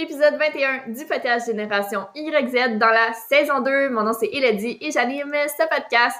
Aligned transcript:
épisode 0.00 0.38
21 0.38 0.94
du 0.94 1.04
podcast 1.04 1.46
Génération 1.46 2.06
YZ 2.14 2.78
dans 2.78 2.88
la 2.88 3.12
saison 3.28 3.60
2. 3.60 3.90
Mon 3.90 4.02
nom 4.02 4.14
c'est 4.14 4.30
Elodie 4.32 4.78
et 4.80 4.90
j'anime 4.90 5.34
ce 5.46 5.68
podcast. 5.68 6.16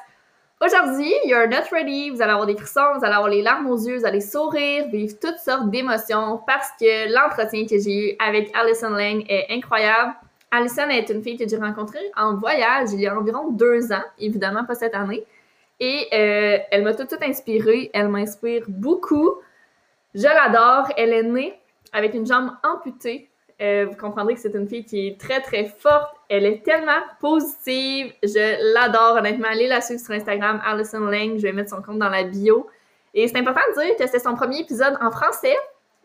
Aujourd'hui, 0.60 1.10
you're 1.24 1.48
not 1.48 1.64
ready. 1.72 2.10
Vous 2.10 2.20
allez 2.20 2.32
avoir 2.32 2.46
des 2.46 2.56
frissons, 2.56 2.98
vous 2.98 3.04
allez 3.06 3.14
avoir 3.14 3.30
les 3.30 3.40
larmes 3.40 3.70
aux 3.70 3.78
yeux, 3.78 3.96
vous 3.96 4.04
allez 4.04 4.20
sourire, 4.20 4.86
vivre 4.88 5.14
toutes 5.18 5.38
sortes 5.38 5.70
d'émotions 5.70 6.42
parce 6.46 6.68
que 6.78 7.10
l'entretien 7.10 7.64
que 7.64 7.78
j'ai 7.78 8.10
eu 8.10 8.16
avec 8.18 8.54
Alison 8.54 8.90
Lang 8.90 9.24
est 9.30 9.46
incroyable. 9.48 10.12
Alison 10.50 10.90
est 10.90 11.08
une 11.08 11.22
fille 11.22 11.38
que 11.38 11.48
j'ai 11.48 11.56
rencontrée 11.56 12.10
en 12.18 12.36
voyage 12.36 12.90
il 12.92 13.00
y 13.00 13.06
a 13.06 13.18
environ 13.18 13.50
deux 13.50 13.90
ans, 13.94 14.04
évidemment 14.18 14.66
pas 14.66 14.74
cette 14.74 14.94
année. 14.94 15.24
Et 15.80 16.06
euh, 16.12 16.58
elle 16.70 16.82
m'a 16.82 16.92
tout, 16.92 17.06
tout 17.06 17.22
inspirée. 17.22 17.90
Elle 17.94 18.08
m'inspire 18.08 18.64
beaucoup. 18.68 19.36
Je 20.14 20.24
l'adore. 20.24 20.92
Elle 20.98 21.14
est 21.14 21.22
née 21.22 21.58
avec 21.94 22.12
une 22.12 22.26
jambe 22.26 22.50
amputée. 22.62 23.29
Euh, 23.60 23.86
vous 23.90 23.96
comprendrez 23.96 24.34
que 24.34 24.40
c'est 24.40 24.54
une 24.54 24.68
fille 24.68 24.84
qui 24.84 25.08
est 25.08 25.20
très, 25.20 25.40
très 25.40 25.66
forte. 25.66 26.14
Elle 26.28 26.46
est 26.46 26.64
tellement 26.64 27.02
positive. 27.20 28.12
Je 28.22 28.72
l'adore, 28.74 29.16
honnêtement. 29.18 29.48
Allez 29.50 29.66
la 29.66 29.80
suivre 29.80 30.00
sur 30.00 30.14
Instagram, 30.14 30.60
Alison 30.64 31.00
Lang. 31.00 31.36
Je 31.36 31.42
vais 31.42 31.52
mettre 31.52 31.70
son 31.70 31.82
compte 31.82 31.98
dans 31.98 32.08
la 32.08 32.24
bio. 32.24 32.66
Et 33.12 33.28
c'est 33.28 33.36
important 33.36 33.60
de 33.76 33.82
dire 33.82 33.96
que 33.96 34.06
c'est 34.08 34.18
son 34.18 34.34
premier 34.34 34.60
épisode 34.60 34.96
en 35.00 35.10
français. 35.10 35.56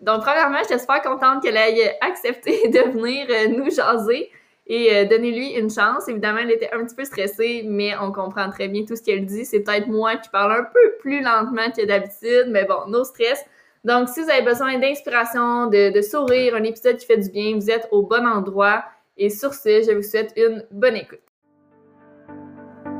Donc, 0.01 0.21
premièrement, 0.21 0.57
je 0.63 0.67
suis 0.67 0.79
super 0.79 1.01
contente 1.01 1.41
qu'elle 1.41 1.55
ait 1.55 1.97
accepté 2.01 2.67
de 2.67 2.91
venir 2.91 3.27
euh, 3.29 3.47
nous 3.47 3.69
jaser 3.71 4.29
et 4.67 4.95
euh, 4.95 5.05
donnez-lui 5.05 5.51
une 5.51 5.69
chance. 5.69 6.07
Évidemment, 6.07 6.39
elle 6.39 6.51
était 6.51 6.71
un 6.73 6.83
petit 6.83 6.95
peu 6.95 7.05
stressée, 7.05 7.63
mais 7.65 7.95
on 8.01 8.11
comprend 8.11 8.49
très 8.49 8.67
bien 8.67 8.83
tout 8.83 8.95
ce 8.95 9.03
qu'elle 9.03 9.25
dit. 9.25 9.45
C'est 9.45 9.61
peut-être 9.61 9.87
moi 9.87 10.15
qui 10.17 10.29
parle 10.29 10.51
un 10.51 10.63
peu 10.63 10.95
plus 10.99 11.21
lentement 11.21 11.69
que 11.71 11.85
d'habitude, 11.85 12.47
mais 12.47 12.65
bon, 12.65 12.87
no 12.87 13.03
stress. 13.03 13.45
Donc, 13.85 14.09
si 14.09 14.19
vous 14.19 14.29
avez 14.31 14.41
besoin 14.41 14.79
d'inspiration, 14.79 15.67
de, 15.67 16.01
sourire, 16.01 16.55
un 16.55 16.63
épisode 16.63 16.97
qui 16.97 17.05
fait 17.05 17.19
du 17.19 17.29
bien, 17.29 17.55
vous 17.55 17.69
êtes 17.69 17.87
au 17.91 18.01
bon 18.01 18.25
endroit. 18.25 18.83
Et 19.15 19.29
sur 19.29 19.53
ce, 19.53 19.83
je 19.87 19.95
vous 19.95 20.01
souhaite 20.01 20.33
une 20.35 20.65
bonne 20.71 20.95
écoute. 20.95 21.19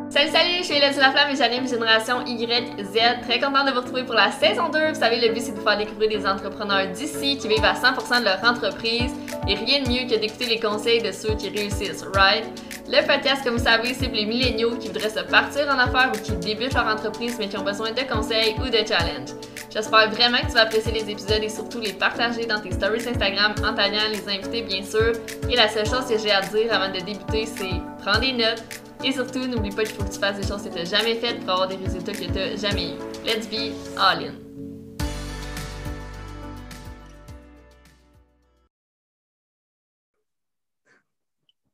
Salut, 0.10 0.30
salut, 0.30 0.58
je 0.60 0.64
suis 0.64 0.76
Elodie 0.76 1.00
Laflamme 1.00 1.32
et 1.32 1.36
j'anime 1.36 1.68
Génération 1.68 2.24
YZ. 2.24 3.24
Très 3.24 3.40
contente 3.40 3.66
de 3.66 3.72
vous 3.72 3.82
retrouver 3.82 4.04
pour 4.04 4.14
la 4.14 4.30
saison 4.30 4.70
2. 4.70 4.90
Vous 4.90 5.00
savez, 5.00 5.28
le 5.28 5.34
but, 5.34 5.42
c'est 5.42 5.54
de 5.54 5.58
vous 5.58 5.64
faire 5.64 5.78
découvrir 5.80 6.08
des 6.08 6.28
entrepreneurs 6.28 6.88
d'ici 6.92 7.40
qui 7.40 7.48
vivent 7.48 7.66
à 7.66 7.74
100% 7.74 8.20
de 8.20 8.26
leur 8.26 8.44
entreprise. 8.44 9.12
Et 9.48 9.56
rien 9.56 9.82
de 9.82 9.90
mieux 9.90 10.08
que 10.08 10.20
d'écouter 10.22 10.46
les 10.46 10.60
conseils 10.60 11.02
de 11.02 11.12
ceux 11.12 11.34
qui 11.34 11.50
réussissent, 11.50 12.06
right? 12.14 12.46
Le 12.88 13.06
podcast, 13.08 13.44
comme 13.44 13.58
vous 13.58 13.64
savez, 13.64 13.96
c'est 13.96 14.06
pour 14.06 14.18
les 14.18 14.28
milléniaux 14.28 14.78
qui 14.78 14.90
voudraient 14.90 15.10
se 15.10 15.22
partir 15.22 15.68
en 15.68 15.80
affaires 15.80 16.12
ou 16.14 16.20
qui 16.20 16.34
débutent 16.34 16.76
leur 16.76 16.86
entreprise 16.86 17.38
mais 17.40 17.50
qui 17.50 17.58
ont 17.58 17.64
besoin 17.64 17.92
de 17.92 18.02
conseils 18.02 18.56
ou 18.60 18.70
de 18.70 18.88
challenges. 18.88 19.34
J'espère 19.76 20.10
vraiment 20.10 20.38
que 20.38 20.46
tu 20.46 20.54
vas 20.54 20.62
apprécier 20.62 20.94
les 20.94 21.12
épisodes 21.12 21.44
et 21.44 21.50
surtout 21.50 21.82
les 21.82 21.92
partager 21.92 22.46
dans 22.46 22.62
tes 22.62 22.72
stories 22.72 23.06
Instagram 23.10 23.54
en 23.62 23.76
taguant 23.76 24.08
les 24.10 24.26
invités, 24.30 24.62
bien 24.62 24.82
sûr. 24.82 25.12
Et 25.52 25.56
la 25.58 25.68
seule 25.68 25.86
chose 25.86 26.08
que 26.08 26.18
j'ai 26.18 26.32
à 26.32 26.40
dire 26.40 26.74
avant 26.74 26.94
de 26.94 27.02
débuter, 27.02 27.46
c'est 27.46 27.82
prends 27.98 28.18
des 28.18 28.32
notes 28.32 28.64
et 29.04 29.12
surtout, 29.12 29.46
n'oublie 29.46 29.76
pas 29.76 29.84
qu'il 29.84 29.96
faut 29.96 30.06
que 30.06 30.14
tu 30.14 30.18
fasses 30.18 30.40
des 30.40 30.48
choses 30.48 30.64
que 30.64 30.70
tu 30.70 30.76
n'as 30.76 30.86
jamais 30.86 31.16
faites 31.16 31.42
pour 31.42 31.50
avoir 31.50 31.68
des 31.68 31.76
résultats 31.76 32.14
que 32.14 32.20
tu 32.20 32.32
n'as 32.32 32.56
jamais 32.56 32.92
eu. 32.92 33.26
Let's 33.26 33.50
be 33.50 33.74
all 33.98 34.24
in! 34.24 34.36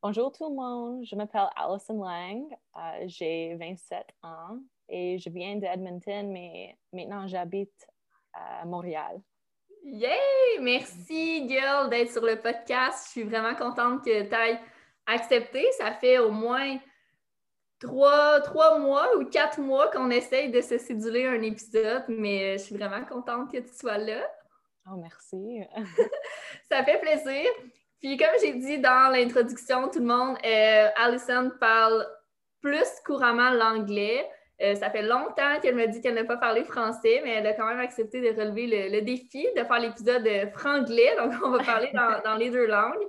Bonjour 0.01 0.31
tout 0.31 0.49
le 0.49 0.55
monde, 0.55 1.05
je 1.05 1.15
m'appelle 1.15 1.49
Alison 1.55 2.03
Lang, 2.03 2.45
euh, 2.75 2.79
j'ai 3.05 3.55
27 3.59 4.03
ans 4.23 4.57
et 4.89 5.19
je 5.19 5.29
viens 5.29 5.57
d'Edmonton, 5.57 6.31
mais 6.31 6.75
maintenant 6.91 7.27
j'habite 7.27 7.87
à 8.33 8.65
Montréal. 8.65 9.21
Yay! 9.83 10.59
Merci, 10.59 11.49
Girl, 11.49 11.89
d'être 11.89 12.11
sur 12.11 12.25
le 12.25 12.35
podcast. 12.35 13.05
Je 13.07 13.11
suis 13.11 13.23
vraiment 13.23 13.55
contente 13.55 14.03
que 14.05 14.23
tu 14.23 14.35
aies 14.35 14.59
accepté. 15.07 15.65
Ça 15.77 15.91
fait 15.91 16.19
au 16.19 16.31
moins 16.31 16.77
trois, 17.79 18.41
trois 18.41 18.77
mois 18.77 19.17
ou 19.17 19.25
quatre 19.25 19.59
mois 19.59 19.89
qu'on 19.89 20.11
essaye 20.11 20.51
de 20.51 20.61
se 20.61 20.77
céduler 20.77 21.25
un 21.25 21.41
épisode, 21.41 22.03
mais 22.07 22.57
je 22.57 22.63
suis 22.63 22.77
vraiment 22.77 23.03
contente 23.05 23.51
que 23.51 23.57
tu 23.57 23.73
sois 23.73 23.97
là. 23.97 24.21
Oh, 24.87 24.97
merci. 24.97 25.61
ça 26.69 26.83
fait 26.83 26.99
plaisir. 26.99 27.49
Puis 27.99 28.17
comme 28.17 28.39
j'ai 28.41 28.53
dit 28.53 28.79
dans 28.79 29.11
l'introduction, 29.11 29.89
tout 29.89 29.99
le 29.99 30.05
monde, 30.05 30.37
euh, 30.45 30.89
Alison 30.95 31.51
parle 31.59 32.07
plus 32.61 32.87
couramment 33.05 33.51
l'anglais. 33.51 34.27
Euh, 34.61 34.75
ça 34.75 34.89
fait 34.91 35.01
longtemps 35.01 35.59
qu'elle 35.61 35.75
me 35.75 35.87
dit 35.87 36.01
qu'elle 36.01 36.13
n'a 36.13 36.23
pas 36.23 36.37
parlé 36.37 36.63
français, 36.63 37.21
mais 37.23 37.31
elle 37.31 37.47
a 37.47 37.53
quand 37.53 37.65
même 37.65 37.79
accepté 37.79 38.21
de 38.21 38.39
relever 38.39 38.89
le, 38.89 39.01
défi 39.01 39.47
de 39.55 39.63
faire 39.63 39.79
l'épisode 39.79 40.27
franglais. 40.53 41.15
Donc, 41.17 41.33
on 41.43 41.49
va 41.49 41.63
parler 41.63 41.91
dans, 42.25 42.35
les 42.35 42.49
deux 42.49 42.67
langues. 42.67 43.07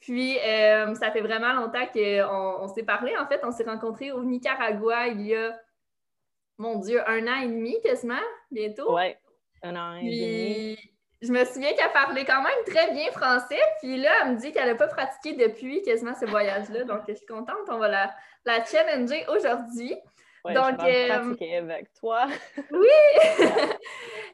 Puis, 0.00 0.38
euh, 0.38 0.94
ça 0.94 1.10
fait 1.10 1.20
vraiment 1.20 1.52
longtemps 1.54 1.86
qu'on 1.92 2.64
on, 2.64 2.68
s'est 2.68 2.84
parlé. 2.84 3.16
En 3.16 3.26
fait, 3.26 3.40
on 3.42 3.50
s'est 3.50 3.64
rencontrés 3.64 4.12
au 4.12 4.22
Nicaragua 4.22 5.08
il 5.08 5.22
y 5.22 5.34
a, 5.34 5.58
mon 6.58 6.78
Dieu, 6.78 7.00
un 7.08 7.26
an 7.26 7.40
et 7.42 7.48
demi 7.48 7.80
quasiment, 7.82 8.14
bientôt. 8.50 8.94
Oui, 8.94 9.14
un 9.62 9.76
an 9.76 9.96
et 9.96 10.04
demi 10.04 10.78
je 11.20 11.32
me 11.32 11.44
souviens 11.44 11.72
qu'elle 11.74 11.92
parlait 11.92 12.24
quand 12.24 12.42
même 12.42 12.64
très 12.66 12.92
bien 12.92 13.10
français. 13.10 13.58
Puis 13.80 13.96
là, 13.96 14.10
elle 14.22 14.34
me 14.34 14.40
dit 14.40 14.52
qu'elle 14.52 14.68
n'a 14.68 14.74
pas 14.76 14.86
pratiqué 14.86 15.34
depuis 15.34 15.82
quasiment 15.82 16.14
ce 16.14 16.26
voyage-là. 16.26 16.84
Donc, 16.84 17.00
je 17.08 17.14
suis 17.14 17.26
contente. 17.26 17.56
On 17.68 17.78
va 17.78 17.88
la, 17.88 18.14
la 18.44 18.64
challenger 18.64 19.24
aujourd'hui. 19.28 19.96
Donc, 20.44 20.80
je 20.80 20.86
euh, 20.86 21.08
pratiquer 21.08 21.56
avec 21.56 21.92
toi. 21.94 22.26
oui! 22.70 22.88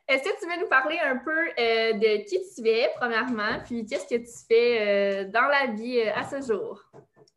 Est-ce 0.09 0.23
que 0.23 0.39
tu 0.39 0.47
veux 0.51 0.61
nous 0.61 0.69
parler 0.69 0.99
un 0.99 1.17
peu 1.17 1.31
euh, 1.31 1.93
de 1.95 2.25
qui 2.25 2.39
tu 2.55 2.69
es, 2.69 2.91
premièrement, 2.97 3.61
puis 3.65 3.87
qu'est-ce 3.87 4.07
que 4.07 4.21
tu 4.21 4.47
fais 4.47 4.81
euh, 4.81 5.31
dans 5.31 5.47
la 5.47 5.73
vie 5.73 6.03
à 6.03 6.23
ce 6.25 6.43
jour? 6.43 6.81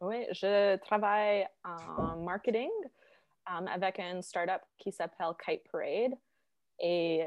Oui, 0.01 0.25
je 0.31 0.75
travaille 0.77 1.47
en 1.63 2.17
marketing 2.17 2.69
avec 3.45 3.99
une 3.99 4.21
startup 4.21 4.61
qui 4.77 4.91
s'appelle 4.91 5.33
Kite 5.43 5.63
Parade. 5.71 6.13
Et 6.79 7.25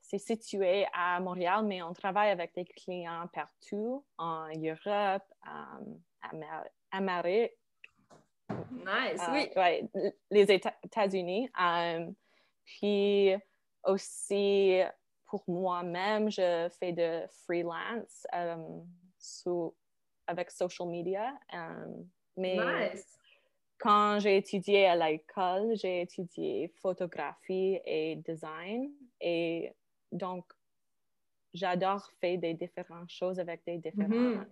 c'est 0.00 0.18
situé 0.18 0.84
à 0.92 1.20
Montréal, 1.20 1.64
mais 1.64 1.80
on 1.82 1.92
travaille 1.92 2.30
avec 2.30 2.52
des 2.54 2.64
clients 2.64 3.28
partout, 3.32 4.04
en 4.18 4.48
Europe, 4.48 5.22
en 5.46 6.40
Amérique. 6.90 7.52
Nice, 8.70 9.22
oui. 9.30 9.50
Euh, 9.56 10.10
les 10.30 10.52
États-Unis. 10.52 11.50
Euh, 11.60 12.10
puis 12.64 13.32
aussi, 13.84 14.80
pour 15.26 15.44
moi-même, 15.48 16.30
je 16.30 16.68
fais 16.78 16.92
de 16.92 17.22
freelance 17.44 18.26
euh, 18.34 19.70
avec 20.26 20.50
social 20.50 20.88
media. 20.88 21.34
mais 22.36 22.56
nice. 22.56 23.18
quand 23.78 24.18
j'ai 24.20 24.36
étudié 24.36 24.86
à 24.86 24.96
l'école, 24.96 25.74
j'ai 25.74 26.02
étudié 26.02 26.68
photographie 26.80 27.80
et 27.84 28.16
design. 28.16 28.90
Et 29.20 29.72
donc, 30.10 30.44
j'adore 31.54 32.08
faire 32.20 32.38
des 32.38 32.54
différentes 32.54 33.10
choses 33.10 33.38
avec 33.38 33.64
des 33.64 33.78
différentes 33.78 34.10
mm-hmm. 34.10 34.46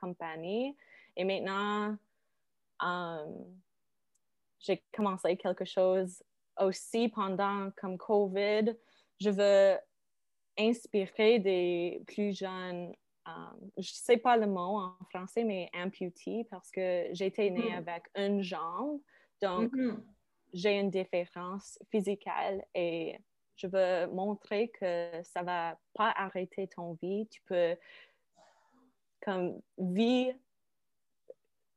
compagnies. 0.00 0.76
Et 1.16 1.24
maintenant, 1.24 1.96
um, 2.80 3.44
j'ai 4.60 4.82
commencé 4.92 5.36
quelque 5.36 5.64
chose 5.64 6.22
aussi 6.58 7.08
pendant 7.08 7.70
comme 7.76 7.96
COVID. 7.96 8.74
Je 9.20 9.30
veux 9.30 9.78
inspirer 10.58 11.38
des 11.38 12.02
plus 12.06 12.36
jeunes, 12.36 12.92
um, 13.26 13.58
je 13.76 13.90
ne 13.90 13.94
sais 13.94 14.16
pas 14.16 14.36
le 14.36 14.46
mot 14.46 14.78
en 14.78 14.96
français, 15.10 15.44
mais 15.44 15.70
amputee 15.74 16.44
parce 16.50 16.70
que 16.70 17.08
j'ai 17.12 17.26
été 17.26 17.50
née 17.50 17.70
mm. 17.70 17.78
avec 17.78 18.04
une 18.16 18.42
jambe. 18.42 19.00
Donc, 19.40 19.72
mm-hmm. 19.72 20.02
j'ai 20.52 20.78
une 20.78 20.90
différence 20.90 21.78
physique 21.90 22.26
et 22.74 23.18
je 23.56 23.66
veux 23.66 24.06
montrer 24.12 24.68
que 24.68 25.10
ça 25.22 25.42
va 25.42 25.78
pas 25.94 26.12
arrêter 26.16 26.68
ton 26.68 26.94
vie. 26.94 27.28
Tu 27.28 27.40
peux 27.42 27.76
comme 29.20 29.60
vivre, 29.78 30.38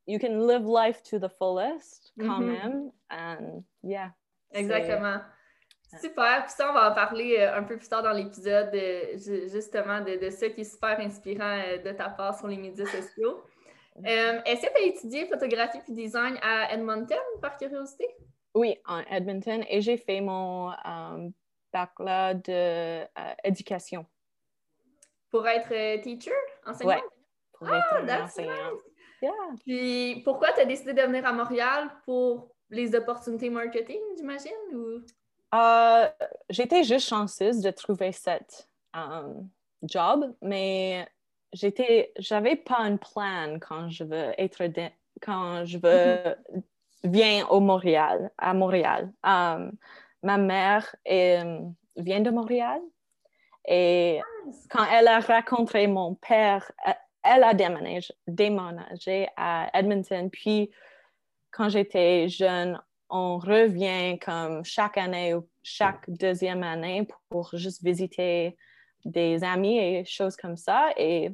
you 0.06 0.18
can 0.18 0.46
live 0.46 0.64
life 0.64 1.02
to 1.04 1.18
the 1.18 1.28
fullest 1.28 2.12
quand 2.18 2.40
mm-hmm. 2.40 2.62
même. 2.62 2.92
And 3.10 3.64
yeah. 3.82 4.10
Exactement. 4.52 5.20
Super. 6.00 6.44
Puis 6.44 6.54
ça, 6.56 6.70
on 6.70 6.72
va 6.72 6.90
en 6.90 6.94
parler 6.94 7.36
euh, 7.38 7.56
un 7.56 7.64
peu 7.64 7.76
plus 7.76 7.88
tard 7.88 8.02
dans 8.02 8.12
l'épisode, 8.12 8.74
euh, 8.74 9.16
justement, 9.52 10.00
de, 10.00 10.16
de 10.16 10.30
ça 10.30 10.48
qui 10.48 10.62
est 10.62 10.64
super 10.64 10.98
inspirant 11.00 11.58
euh, 11.58 11.78
de 11.78 11.92
ta 11.92 12.08
part 12.08 12.38
sur 12.38 12.48
les 12.48 12.56
médias 12.56 12.86
sociaux. 12.86 13.42
Mm-hmm. 14.00 14.42
Est-ce 14.46 14.66
que 14.66 14.72
tu 14.74 14.82
as 14.82 14.86
étudié 14.86 15.26
photographie 15.26 15.78
et 15.86 15.92
design 15.92 16.38
à 16.42 16.72
Edmonton, 16.72 17.18
par 17.42 17.58
curiosité? 17.58 18.06
Oui, 18.54 18.76
en 18.86 19.00
Edmonton. 19.10 19.64
Et 19.68 19.80
j'ai 19.80 19.96
fait 19.96 20.20
mon 20.20 20.72
bac-là 21.72 22.34
d'éducation. 22.34 24.00
Euh, 24.00 24.04
pour 25.30 25.48
être 25.48 25.72
euh, 25.72 26.00
teacher, 26.02 26.32
enseignant? 26.66 26.96
Oui, 26.96 27.00
pour 27.52 27.68
ah, 27.70 27.78
être 27.78 28.04
Puis 29.64 30.22
pourquoi 30.24 30.52
tu 30.52 30.60
as 30.60 30.64
décidé 30.64 30.92
de 30.92 31.02
venir 31.02 31.26
à 31.26 31.32
Montréal 31.32 31.90
pour 32.04 32.48
les 32.70 32.94
opportunités 32.94 33.50
marketing, 33.50 34.00
j'imagine? 34.16 34.52
Ou... 34.74 35.02
Euh, 35.54 36.08
J'étais 36.48 36.82
juste 36.82 37.08
chanceuse 37.08 37.60
de 37.60 37.70
trouver 37.70 38.12
cette 38.12 38.68
job, 39.82 40.34
mais 40.40 41.06
j'étais, 41.52 42.12
j'avais 42.18 42.56
pas 42.56 42.78
un 42.78 42.96
plan 42.96 43.58
quand 43.60 43.88
je 43.90 44.04
veux 44.04 44.32
être, 44.38 44.62
quand 45.20 45.64
je 45.64 45.78
veux 45.78 46.62
viens 47.04 47.46
au 47.48 47.60
Montréal, 47.60 48.30
à 48.38 48.54
Montréal. 48.54 49.12
Um, 49.24 49.72
ma 50.22 50.38
mère 50.38 50.94
vient 51.04 52.20
de 52.20 52.30
Montréal 52.30 52.80
et 53.66 54.20
quand 54.70 54.84
elle 54.90 55.08
a 55.08 55.20
rencontré 55.20 55.86
mon 55.86 56.14
père, 56.14 56.70
elle 57.22 57.44
a 57.44 57.54
déménagé, 57.54 58.14
déménagé 58.26 59.28
à 59.36 59.70
Edmonton. 59.74 60.30
Puis 60.30 60.70
quand 61.50 61.68
j'étais 61.68 62.28
jeune, 62.28 62.80
on 63.08 63.38
revient 63.38 64.18
comme 64.18 64.64
chaque 64.64 64.96
année 64.96 65.34
ou 65.34 65.46
chaque 65.62 66.08
deuxième 66.08 66.62
année 66.62 67.06
pour 67.28 67.50
juste 67.54 67.82
visiter 67.84 68.56
des 69.04 69.44
amis 69.44 69.78
et 69.78 70.04
choses 70.04 70.36
comme 70.36 70.56
ça. 70.56 70.90
Et 70.96 71.30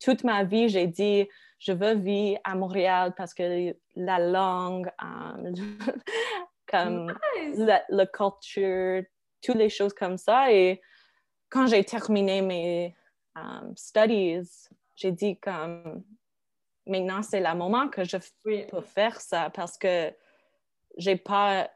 toute 0.00 0.24
ma 0.24 0.44
vie, 0.44 0.68
j'ai 0.68 0.86
dit, 0.86 1.28
je 1.58 1.72
veux 1.72 1.94
vivre 1.94 2.38
à 2.44 2.54
Montréal 2.54 3.14
parce 3.16 3.34
que 3.34 3.74
la 3.96 4.18
langue, 4.18 4.90
um, 5.02 5.52
comme 6.66 7.18
la, 7.56 8.06
culture, 8.06 9.02
toutes 9.42 9.56
les 9.56 9.70
choses 9.70 9.94
comme 9.94 10.18
ça. 10.18 10.52
Et 10.52 10.80
quand 11.48 11.66
j'ai 11.66 11.82
terminé 11.82 12.42
mes 12.42 12.94
um, 13.36 13.74
studies, 13.76 14.68
j'ai 14.96 15.12
dit 15.12 15.38
comme 15.38 16.02
maintenant 16.86 17.22
c'est 17.22 17.40
le 17.40 17.54
moment 17.54 17.88
que 17.88 18.04
je 18.04 18.16
peux 18.42 18.80
faire 18.80 19.20
ça 19.20 19.50
parce 19.50 19.76
que 19.78 20.12
j'ai 20.96 21.16
pas 21.16 21.70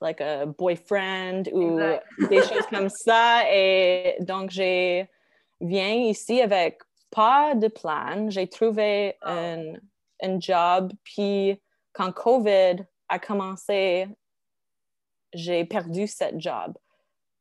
like 0.00 0.20
a 0.20 0.46
boyfriend 0.46 1.48
ou 1.52 1.78
des 2.28 2.42
choses 2.42 2.66
comme 2.70 2.88
ça. 2.88 3.42
Et 3.52 4.16
donc 4.20 4.50
j'ai 4.50 5.08
viens 5.60 5.94
ici 5.94 6.40
avec 6.40 6.80
pas 7.10 7.54
de 7.54 7.68
plan. 7.68 8.28
J'ai 8.30 8.48
trouvé 8.48 9.16
oh. 9.22 9.28
un, 9.28 9.74
un, 10.22 10.40
job. 10.40 10.92
Puis 11.04 11.60
quand 11.92 12.12
COVID 12.12 12.84
a 13.08 13.18
commencé 13.18 14.08
j'ai 15.32 15.64
perdu 15.64 16.06
ce 16.06 16.24
job. 16.36 16.76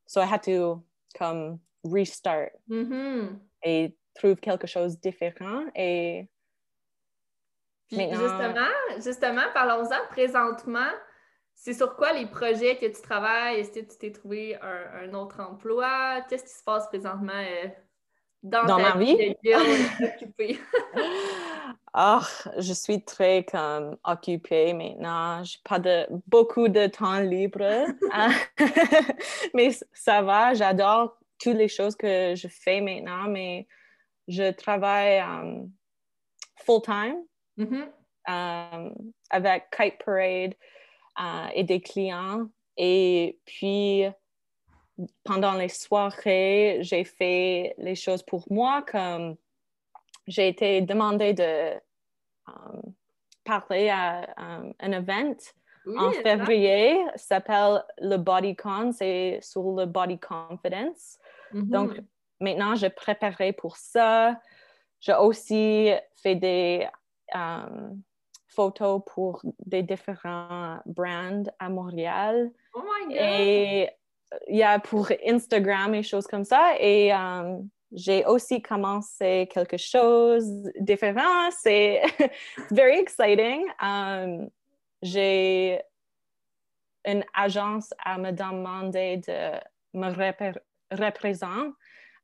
So 0.08 0.22
I 0.22 0.26
had 0.26 0.44
to 0.44 0.84
come 1.18 1.60
restart 1.92 2.52
mm-hmm. 2.70 3.38
et 3.64 3.96
trouve 4.16 4.36
quelque 4.36 4.68
chose 4.68 4.96
de 4.96 5.10
différent 5.10 5.66
et 5.76 6.28
justement, 7.92 8.72
justement, 8.98 9.44
parlons-en 9.54 10.08
présentement. 10.10 10.92
C'est 11.54 11.74
sur 11.74 11.96
quoi 11.96 12.14
les 12.14 12.26
projets 12.26 12.78
que 12.78 12.86
tu 12.86 13.02
travailles? 13.02 13.60
Est-ce 13.60 13.72
que 13.72 13.80
tu 13.80 13.98
t'es 13.98 14.12
trouvé 14.12 14.58
un, 14.62 15.14
autre 15.14 15.40
emploi? 15.40 16.22
Qu'est-ce 16.30 16.44
qui 16.44 16.54
se 16.54 16.64
passe 16.64 16.88
présentement 16.88 17.32
euh, 17.34 17.68
dans, 18.44 18.66
dans 18.66 18.80
ma 18.80 18.98
vie? 18.98 19.36
oh, 21.96 22.20
je 22.58 22.74
suis 22.74 23.04
très 23.04 23.46
comme 23.46 23.98
occupée 24.04 24.74
maintenant. 24.74 25.44
J'ai 25.44 25.60
pas 25.64 25.80
de 25.80 26.06
beaucoup 26.28 26.68
de 26.68 26.88
temps 26.88 27.20
libre. 27.20 27.86
mais 29.54 29.72
ça 29.94 30.22
va, 30.22 30.54
j'adore 30.54 31.18
toutes 31.40 31.58
les 31.58 31.68
choses 31.68 31.96
que 31.96 32.36
je 32.36 32.48
fais 32.48 32.82
maintenant, 32.82 33.28
mais 33.28 33.68
je 34.28 34.52
travaille 34.52 35.20
um, 35.20 35.72
full-time 36.66 37.26
Mm-hmm. 37.58 37.88
Euh, 38.28 38.90
avec 39.30 39.70
Kite 39.70 40.04
Parade 40.04 40.56
euh, 41.20 41.48
et 41.54 41.64
des 41.64 41.80
clients. 41.80 42.48
Et 42.76 43.40
puis, 43.46 44.04
pendant 45.24 45.54
les 45.54 45.70
soirées, 45.70 46.80
j'ai 46.82 47.04
fait 47.04 47.76
les 47.78 47.96
choses 47.96 48.24
pour 48.24 48.52
moi, 48.52 48.82
comme 48.82 49.36
j'ai 50.28 50.48
été 50.48 50.82
demandée 50.82 51.34
de 51.34 51.44
euh, 51.44 52.82
parler 53.44 53.90
à 53.90 54.28
un 54.38 54.92
event 54.92 55.36
en 55.98 56.12
février, 56.12 56.98
s'appelle 57.16 57.84
le 58.00 58.18
BodyCon, 58.18 58.92
c'est 58.92 59.40
sur 59.42 59.76
le 59.76 59.86
Body 59.86 60.20
Confidence. 60.20 61.20
Mm-hmm. 61.54 61.70
Donc, 61.70 61.92
maintenant, 62.40 62.76
je 62.76 62.88
préparais 62.88 63.54
pour 63.54 63.78
ça. 63.78 64.40
J'ai 65.00 65.14
aussi 65.14 65.92
fait 66.16 66.36
des 66.36 66.88
euh, 67.36 67.90
photos 68.48 69.02
pour 69.06 69.42
des 69.66 69.84
différents 69.84 70.80
brands 70.86 71.44
à 71.60 71.70
Montréal. 71.70 72.52
Oh 72.74 72.82
my 72.82 73.14
God! 73.14 73.18
Et 73.22 73.90
il 74.48 74.58
y 74.58 74.64
a 74.64 74.80
pour 74.80 75.10
Instagram 75.26 75.94
et 75.96 76.04
choses 76.04 76.28
comme 76.28 76.44
ça. 76.44 76.76
Et 76.80 77.14
euh, 77.14 77.58
j'ai 77.92 78.26
aussi 78.26 78.62
commencé 78.62 79.48
quelque 79.52 79.78
chose 79.78 80.46
de 80.46 80.74
différent. 80.80 81.50
C'est 81.52 82.02
very 82.72 83.00
exciting. 83.00 83.66
Um, 83.82 84.50
j'ai 85.02 85.82
une 87.06 87.24
agence 87.34 87.94
à 88.04 88.18
me 88.18 88.32
demander 88.32 89.18
de 89.18 89.52
me 89.94 90.12
représenter 90.92 91.72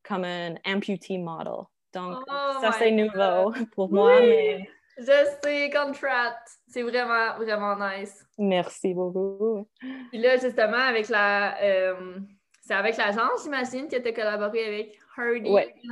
comme 0.04 0.24
un 0.24 0.56
amputee 0.66 1.18
model. 1.18 1.66
Donc, 1.94 2.24
oh 2.28 2.62
ça, 2.62 2.72
c'est 2.74 2.92
nouveau 2.92 3.54
pour 3.76 3.92
moi. 3.92 4.20
Mais 4.20 4.68
je 4.98 5.12
sais, 5.44 5.70
contract. 5.70 6.50
C'est 6.68 6.84
vraiment, 6.84 7.36
vraiment 7.38 7.76
nice. 7.76 8.26
Merci 8.38 8.94
beaucoup. 8.94 9.68
Puis 10.10 10.20
là, 10.20 10.38
justement, 10.38 10.78
avec 10.78 11.10
la. 11.10 11.62
Euh, 11.62 12.20
c'est 12.62 12.76
avec 12.76 12.96
l'agence, 12.96 13.44
j'imagine, 13.44 13.88
que 13.88 13.98
tu 13.98 14.08
as 14.08 14.14
collaboré 14.14 14.66
avec 14.66 15.00
Hardy 15.18 15.50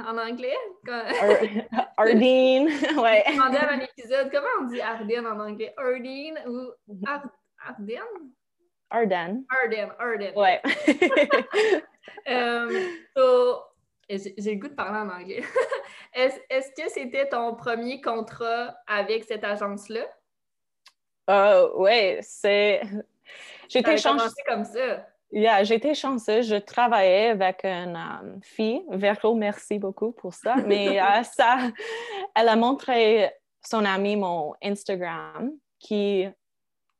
en 0.07 0.17
anglais? 0.17 0.55
Ardeen, 1.97 2.67
ouais. 3.01 3.23
Je 3.27 3.33
demandais 3.33 3.57
à 3.57 3.71
un 3.71 3.79
épisode, 3.79 4.29
comment 4.31 4.47
on 4.61 4.65
dit 4.65 4.79
Ardeen 4.79 5.25
en 5.25 5.39
anglais? 5.39 5.73
Ardeen 5.77 6.39
ou 6.47 6.71
Ar 7.07 7.23
Ardeen? 7.67 7.99
Arden. 8.91 9.45
Arden, 9.49 9.89
Arden. 9.99 10.33
Ouais. 10.35 10.61
Um, 12.27 12.69
so, 13.15 13.63
j'ai 14.09 14.55
le 14.55 14.59
goût 14.59 14.69
de 14.69 14.73
parler 14.73 14.99
en 14.99 15.09
anglais. 15.09 15.43
Est-ce 16.13 16.71
que 16.71 16.89
c'était 16.89 17.29
ton 17.29 17.55
premier 17.55 18.01
contrat 18.01 18.75
avec 18.87 19.23
cette 19.23 19.43
agence-là? 19.43 20.05
Uh, 21.29 21.69
oui, 21.75 22.17
c'est. 22.21 22.81
J'étais 23.67 23.97
chanceuse. 23.97 24.33
comme 24.47 24.65
ça. 24.65 25.05
Yeah, 25.31 25.63
j'étais 25.63 25.93
chanceuse. 25.93 26.47
Je 26.47 26.55
travaillais 26.55 27.29
avec 27.29 27.63
une 27.63 27.95
um, 27.95 28.39
fille. 28.41 28.83
Vero, 28.89 29.35
merci 29.35 29.77
beaucoup 29.77 30.11
pour 30.11 30.33
ça. 30.33 30.55
Mais 30.65 30.99
euh, 31.01 31.23
ça, 31.23 31.69
elle 32.35 32.49
a 32.49 32.55
montré 32.55 33.31
son 33.63 33.85
ami 33.85 34.15
mon 34.15 34.55
Instagram 34.63 35.51
qui 35.77 36.27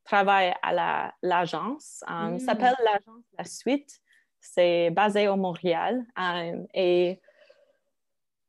travaille 0.04 0.54
à 0.62 1.12
l'agence. 1.24 2.04
La, 2.08 2.14
um, 2.14 2.34
mm. 2.36 2.40
s'appelle 2.40 2.76
l'agence 2.84 3.24
La 3.36 3.46
Suite. 3.46 4.00
C'est 4.40 4.90
basé 4.92 5.28
au 5.28 5.36
Montréal. 5.36 6.06
Um, 6.18 6.66
et 6.74 7.20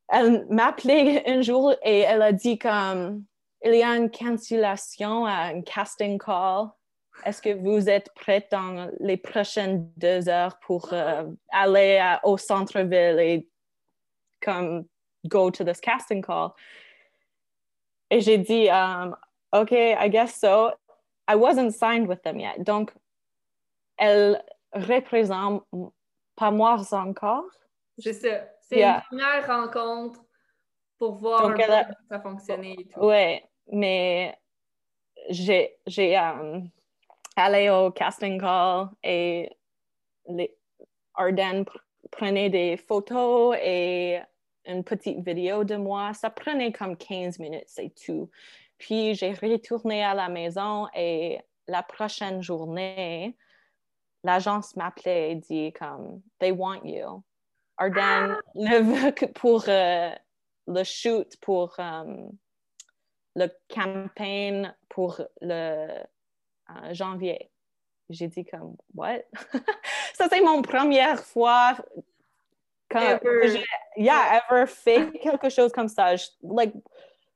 elle 0.08 0.46
m'a 0.48 0.66
appelé 0.66 1.22
un 1.26 1.40
jour 1.42 1.74
et 1.82 2.00
elle 2.00 2.22
a 2.22 2.32
dit 2.32 2.58
comme 2.58 3.24
il 3.62 3.74
y 3.74 3.82
a 3.82 3.96
une 3.96 4.10
cancellation 4.10 5.26
un 5.26 5.62
casting 5.62 6.18
call. 6.18 6.70
Est-ce 7.24 7.42
que 7.42 7.52
vous 7.54 7.88
êtes 7.88 8.10
prête 8.14 8.48
dans 8.50 8.90
les 8.98 9.18
prochaines 9.18 9.90
deux 9.96 10.28
heures 10.28 10.58
pour 10.60 10.92
euh, 10.92 11.24
aller 11.52 12.16
au 12.24 12.38
centre-ville 12.38 13.18
et 13.18 13.48
comme 14.40 14.86
go 15.26 15.50
to 15.50 15.62
this 15.62 15.80
casting 15.80 16.22
call? 16.22 16.52
Et 18.10 18.20
j'ai 18.20 18.38
dit, 18.38 18.68
um, 18.70 19.14
OK, 19.52 19.72
I 19.72 20.08
guess 20.08 20.40
so. 20.40 20.72
I 21.28 21.36
wasn't 21.36 21.72
signed 21.72 22.08
with 22.08 22.22
them 22.22 22.40
yet. 22.40 22.64
Donc, 22.64 22.92
elle 23.98 24.42
représente 24.72 25.64
pas 26.36 26.50
moi 26.50 26.76
encore. 26.92 27.44
C'est 27.98 28.12
ça. 28.12 28.46
C'est 28.60 28.82
une 28.82 29.02
première 29.08 29.46
rencontre 29.46 30.20
pour 30.98 31.14
voir 31.16 31.48
Donc, 31.48 31.60
comment 31.60 31.84
ça 32.08 32.20
fonctionnait 32.20 32.76
et 32.78 32.86
tout. 32.86 33.00
Oui, 33.00 33.40
mais 33.72 34.38
j'ai, 35.28 35.76
um, 36.16 36.68
allé 37.36 37.68
au 37.70 37.90
casting 37.90 38.40
call 38.40 38.88
et 39.02 39.50
les 40.28 40.56
Arden 41.14 41.64
prenait 42.10 42.50
des 42.50 42.76
photos 42.76 43.56
et 43.62 44.20
une 44.66 44.84
petite 44.84 45.26
vidéo 45.26 45.64
de 45.64 45.76
moi. 45.76 46.14
Ça 46.14 46.30
prenait 46.30 46.72
comme 46.72 46.96
15 46.96 47.38
minutes, 47.38 47.64
c'est 47.66 47.92
tout. 47.94 48.30
Puis 48.78 49.14
j'ai 49.14 49.32
retourné 49.32 50.02
à 50.02 50.14
la 50.14 50.28
maison 50.28 50.86
et 50.94 51.40
la 51.66 51.82
prochaine 51.82 52.42
journée, 52.42 53.36
l'agence 54.24 54.76
m'appelait 54.76 55.32
et 55.32 55.34
dit 55.36 55.72
comme 55.72 56.22
They 56.38 56.52
want 56.52 56.84
you. 56.84 57.22
Arden 57.78 58.36
le 58.54 58.80
veut 58.80 59.32
pour 59.34 59.64
euh, 59.68 60.10
le 60.66 60.84
shoot, 60.84 61.36
pour 61.40 61.74
euh, 61.78 62.28
le 63.36 63.48
campagne 63.72 64.74
pour 64.88 65.20
le 65.40 65.88
euh, 66.70 66.92
janvier. 66.94 67.50
J'ai 68.10 68.28
dit 68.28 68.44
comme, 68.44 68.76
what? 68.94 69.20
Ça, 70.14 70.26
c'est 70.28 70.40
mon 70.40 70.62
première 70.62 71.20
fois 71.24 71.76
quand 72.90 73.00
Ever. 73.00 73.48
j'ai 73.48 73.64
yeah, 73.96 74.42
ever 74.50 74.66
fait 74.66 75.12
quelque 75.12 75.48
chose 75.48 75.72
comme 75.72 75.88
ça. 75.88 76.16
Je- 76.16 76.26
like, 76.42 76.74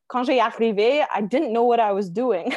quand 0.08 0.24
j'ai 0.24 0.40
arrivé, 0.40 1.00
I 1.14 1.22
didn't 1.22 1.52
know 1.52 1.64
what 1.64 1.78
I 1.80 1.92
was 1.92 2.10
doing. 2.10 2.50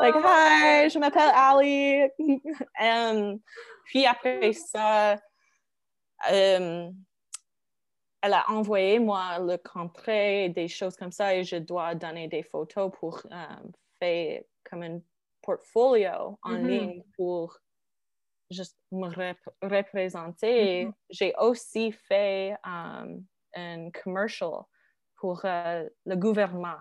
like, 0.00 0.14
Oh. 0.16 0.22
hi, 0.22 0.88
je 0.88 0.98
m'appelle 0.98 1.30
Ali. 1.34 2.08
Um, 2.80 3.40
puis 3.86 4.06
après 4.06 4.52
ça, 4.52 5.14
um, 6.30 6.94
elle 8.22 8.34
a 8.34 8.44
envoyé 8.50 8.98
moi 8.98 9.38
le 9.38 9.56
contrat, 9.58 10.48
des 10.48 10.68
choses 10.68 10.96
comme 10.96 11.12
ça, 11.12 11.34
et 11.34 11.44
je 11.44 11.56
dois 11.56 11.94
donner 11.94 12.28
des 12.28 12.42
photos 12.42 12.90
pour 12.98 13.22
um, 13.30 13.72
faire 14.00 14.42
comme 14.68 14.82
un 14.82 15.00
portfolio 15.42 16.38
en 16.42 16.58
Mhm. 16.58 16.66
ligne 16.68 17.02
pour 17.16 17.56
juste 18.50 18.76
me 18.90 19.08
rep- 19.08 19.54
représenter. 19.62 20.86
Mhm. 20.86 20.92
J'ai 21.10 21.32
aussi 21.38 21.92
fait 21.92 22.56
um, 22.64 23.24
un 23.54 23.90
commercial 23.90 24.64
pour 25.18 25.40
euh, 25.44 25.88
le 26.06 26.16
gouvernement. 26.16 26.78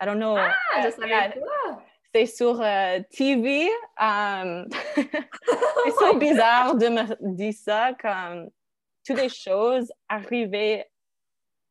I 0.00 0.06
don't 0.06 0.18
know. 0.18 0.36
Ah, 0.36 0.54
je 0.82 0.88
euh, 0.88 0.90
savais 0.90 1.40
pas. 1.40 1.82
c'est 2.14 2.26
sur 2.26 2.60
euh, 2.60 3.00
TV. 3.10 3.68
um, 3.98 4.66
c'est 4.94 5.90
so 5.98 6.16
bizarre 6.18 6.74
de 6.76 6.88
me 6.88 7.34
dire 7.34 7.54
ça, 7.54 7.92
comme 8.00 8.50
toutes 9.06 9.18
les 9.18 9.28
choses 9.28 9.92
arrivaient 10.08 10.88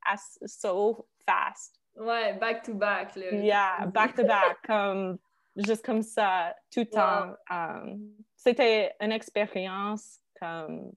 as- 0.05 0.39
so 0.45 1.07
fast. 1.25 1.75
Ouais, 1.95 2.33
back 2.33 2.63
to 2.63 2.73
back. 2.73 3.15
Là. 3.15 3.31
Yeah, 3.31 3.85
back 3.87 4.15
to 4.15 4.23
back, 4.23 4.61
comme, 4.65 5.19
juste 5.57 5.85
comme 5.85 6.01
ça, 6.01 6.55
tout 6.71 6.81
le 6.81 6.89
temps. 6.89 7.35
Um, 7.49 8.15
C'était 8.37 8.95
une 8.99 9.11
expérience 9.11 10.19
comme 10.39 10.93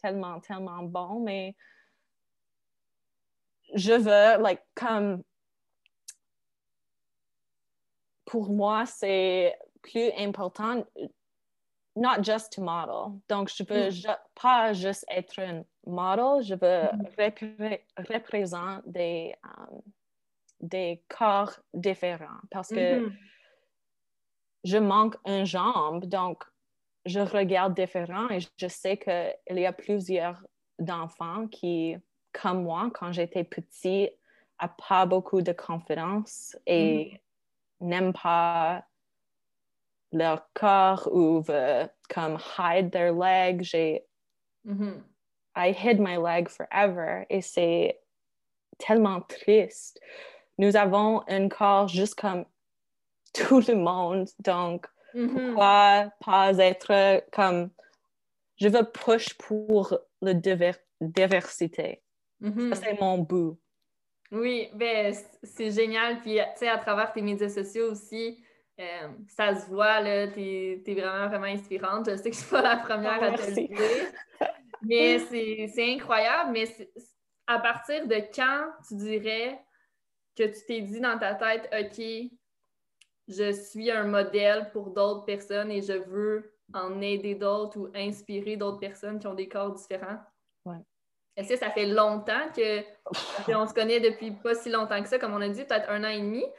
tellement, 0.00 0.40
tellement 0.40 0.84
bon, 0.84 1.20
mais 1.20 1.54
je 3.74 3.92
veux, 3.92 4.42
like, 4.42 4.62
comme 4.74 5.22
pour 8.24 8.50
moi, 8.50 8.84
c'est 8.86 9.58
plus 9.82 10.10
important, 10.18 10.84
not 11.96 12.22
just 12.22 12.52
to 12.52 12.62
model. 12.62 13.20
Donc, 13.28 13.48
je 13.48 13.64
veux 13.64 13.88
Mm. 13.88 14.16
pas 14.40 14.72
juste 14.72 15.04
être 15.08 15.38
un 15.40 15.64
model, 15.86 16.42
je 16.42 16.54
veux 16.54 16.90
repré- 17.16 17.84
représenter 17.96 18.82
des, 18.86 19.34
um, 19.44 19.80
des 20.60 21.02
corps 21.08 21.58
différents 21.72 22.40
parce 22.50 22.68
que 22.68 23.00
Mhm. 23.00 23.16
je 24.64 24.76
manque 24.78 25.16
une 25.24 25.44
jambe, 25.46 26.04
donc 26.06 26.44
je 27.06 27.20
regarde 27.20 27.74
différent 27.74 28.28
et 28.28 28.40
je 28.40 28.68
sais 28.68 28.98
qu'il 28.98 29.58
y 29.58 29.66
a 29.66 29.72
plusieurs 29.72 30.44
d'enfants 30.78 31.46
qui, 31.48 31.96
comme 32.32 32.62
moi, 32.64 32.90
quand 32.94 33.12
j'étais 33.12 33.44
petit, 33.44 34.10
n'ont 34.62 34.68
pas 34.88 35.06
beaucoup 35.06 35.42
de 35.42 35.52
confiance 35.52 36.56
et 36.66 37.20
n'aiment 37.80 38.12
pas 38.12 38.84
leur 40.12 40.48
corps 40.54 41.08
ou 41.12 41.40
veulent 41.42 41.90
comme 42.08 42.38
hide 42.58 42.90
their 42.90 43.12
leg. 43.12 43.62
J'ai 43.62 44.04
Mhm. 44.64 45.04
I 45.56 45.72
hid 45.72 45.98
my 46.00 46.16
leg 46.16 46.48
forever 46.48 47.26
et 47.30 47.40
c'est 47.42 48.00
tellement 48.78 49.20
triste. 49.22 50.00
Nous 50.58 50.76
avons 50.76 51.22
un 51.28 51.48
corps 51.48 51.88
juste 51.88 52.14
comme 52.16 52.44
tout 53.34 53.60
le 53.68 53.74
monde, 53.74 54.28
donc 54.40 54.86
Mhm. 55.14 55.28
pourquoi 55.54 56.12
pas 56.24 56.56
être 56.58 57.22
comme 57.32 57.70
je 58.56 58.68
veux 58.68 58.84
push 58.90 59.34
pour 59.38 59.96
la 60.20 60.34
diver- 60.34 60.74
Ça, 62.40 62.76
c'est 62.76 63.00
mon 63.00 63.18
but. 63.18 63.58
Oui, 64.30 64.68
ben 64.74 65.14
c'est 65.42 65.70
génial. 65.70 66.20
Puis, 66.20 66.36
tu 66.36 66.58
sais, 66.58 66.68
à 66.68 66.78
travers 66.78 67.12
tes 67.12 67.22
médias 67.22 67.48
sociaux 67.48 67.90
aussi, 67.90 68.42
euh, 68.78 69.08
ça 69.26 69.54
se 69.54 69.66
voit, 69.66 70.00
là, 70.00 70.28
t'es 70.28 70.82
es 70.86 70.94
vraiment, 70.94 71.28
vraiment 71.28 71.46
inspirante. 71.46 72.10
Je 72.10 72.16
sais 72.16 72.30
que 72.30 72.36
je 72.36 72.42
suis 72.42 72.50
pas 72.50 72.62
la 72.62 72.76
première 72.76 73.22
à 73.22 73.32
te 73.32 73.50
le 73.50 73.54
dire. 73.54 73.78
Mais 74.82 75.18
c'est 75.30 75.70
c'est 75.74 75.94
incroyable. 75.94 76.52
Mais 76.52 76.66
à 77.46 77.58
partir 77.58 78.06
de 78.06 78.16
quand 78.34 78.70
tu 78.86 78.96
dirais 78.96 79.60
que 80.36 80.44
tu 80.44 80.66
t'es 80.66 80.80
dit 80.82 81.00
dans 81.00 81.18
ta 81.18 81.34
tête, 81.34 81.68
OK, 81.72 82.04
je 83.28 83.52
suis 83.52 83.90
un 83.90 84.04
modèle 84.04 84.70
pour 84.72 84.90
d'autres 84.90 85.24
personnes 85.24 85.70
et 85.70 85.82
je 85.82 85.94
veux 85.94 86.54
en 86.72 87.00
aider 87.00 87.34
d'autres 87.34 87.78
ou 87.78 87.88
inspirer 87.94 88.56
d'autres 88.56 88.78
personnes 88.78 89.18
qui 89.18 89.26
ont 89.26 89.34
des 89.34 89.48
corps 89.48 89.72
différents? 89.72 90.20
Est-ce 91.38 91.50
que 91.50 91.56
ça 91.56 91.70
fait 91.70 91.86
longtemps 91.86 92.48
que 92.54 92.80
qu'on 93.46 93.64
se 93.66 93.72
connaît 93.72 94.00
depuis 94.00 94.32
pas 94.32 94.54
si 94.56 94.70
longtemps 94.70 95.00
que 95.00 95.08
ça, 95.08 95.18
comme 95.20 95.32
on 95.34 95.40
a 95.40 95.48
dit, 95.48 95.64
peut-être 95.64 95.88
un 95.88 96.02
an 96.02 96.08
et 96.08 96.18
demi. 96.20 96.42
Est-ce 96.42 96.52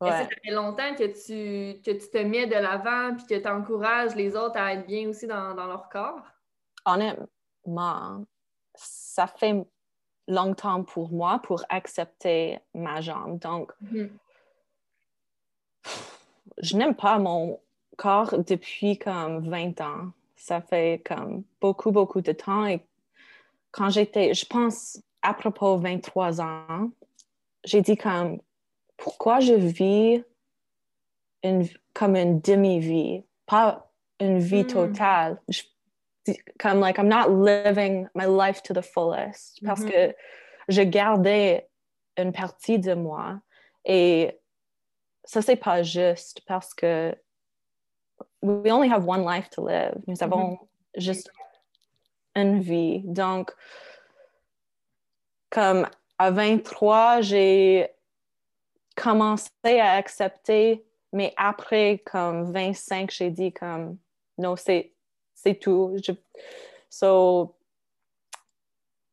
Ouais. 0.00 0.10
que 0.10 0.16
ça 0.34 0.40
fait 0.42 0.52
longtemps 0.52 0.94
que 0.94 1.04
tu, 1.04 1.82
que 1.82 1.90
tu 1.90 2.08
te 2.10 2.18
mets 2.18 2.46
de 2.46 2.54
l'avant 2.54 3.14
puis 3.16 3.26
que 3.26 3.34
tu 3.42 3.48
encourages 3.48 4.14
les 4.14 4.34
autres 4.36 4.56
à 4.56 4.72
être 4.74 4.86
bien 4.86 5.08
aussi 5.08 5.26
dans, 5.26 5.52
dans 5.54 5.66
leur 5.66 5.88
corps? 5.90 6.22
Honnêtement, 6.86 8.24
ça 8.74 9.26
fait 9.26 9.56
longtemps 10.26 10.84
pour 10.84 11.10
moi 11.10 11.40
pour 11.42 11.64
accepter 11.68 12.60
ma 12.72 13.00
jambe. 13.00 13.38
Donc, 13.40 13.72
je 16.62 16.76
n'aime 16.76 16.94
pas 16.94 17.18
mon 17.18 17.60
corps 17.96 18.38
depuis 18.38 18.96
comme 18.96 19.48
20 19.50 19.80
ans. 19.80 20.12
Ça 20.36 20.60
fait 20.60 21.02
comme 21.04 21.42
beaucoup, 21.60 21.90
beaucoup 21.90 22.20
de 22.22 22.32
temps. 22.32 22.64
Et 22.64 22.80
quand 23.72 23.90
j'étais, 23.90 24.34
je 24.34 24.44
pense, 24.46 25.00
à 25.22 25.34
propos 25.34 25.76
23 25.78 26.40
ans, 26.40 26.90
j'ai 27.64 27.82
dit 27.82 27.96
comme, 27.96 28.40
pourquoi 28.96 29.40
je 29.40 29.54
vis 29.54 30.24
une, 31.42 31.66
comme 31.94 32.16
une 32.16 32.40
demi-vie, 32.40 33.24
pas 33.46 33.90
une 34.18 34.38
vie 34.38 34.62
Mm. 34.64 34.66
totale. 34.66 35.40
Je- 35.48 35.62
comme, 36.58 36.80
like, 36.80 36.98
I'm 36.98 37.08
not 37.08 37.28
living 37.28 38.06
my 38.14 38.26
life 38.26 38.62
to 38.64 38.74
the 38.74 38.82
fullest 38.82 39.58
parce 39.64 39.80
Mhm. 39.82 39.90
que 39.90 40.14
je 40.68 40.82
gardais 40.82 41.68
une 42.18 42.32
partie 42.32 42.78
de 42.78 42.94
moi 42.94 43.40
et 43.84 44.38
ça, 45.24 45.40
c'est 45.42 45.56
pas 45.56 45.82
juste 45.82 46.42
parce 46.46 46.74
que 46.74 47.16
we 48.42 48.70
only 48.70 48.88
have 48.90 49.06
one 49.08 49.24
life 49.24 49.48
to 49.50 49.66
live. 49.66 49.94
Nous 50.06 50.22
avons 50.22 50.58
juste 50.96 51.30
vie. 52.60 53.02
Donc, 53.04 53.52
comme 55.50 55.86
à 56.18 56.30
23, 56.30 57.20
j'ai 57.20 57.88
commencé 58.96 59.50
à 59.64 59.92
accepter, 59.92 60.84
mais 61.12 61.32
après, 61.36 62.02
comme 62.04 62.52
25, 62.52 63.10
j'ai 63.10 63.30
dit 63.30 63.52
comme, 63.52 63.98
non, 64.38 64.56
c'est, 64.56 64.92
tout. 65.60 65.96
Je- 66.04 66.12
so, 66.88 67.56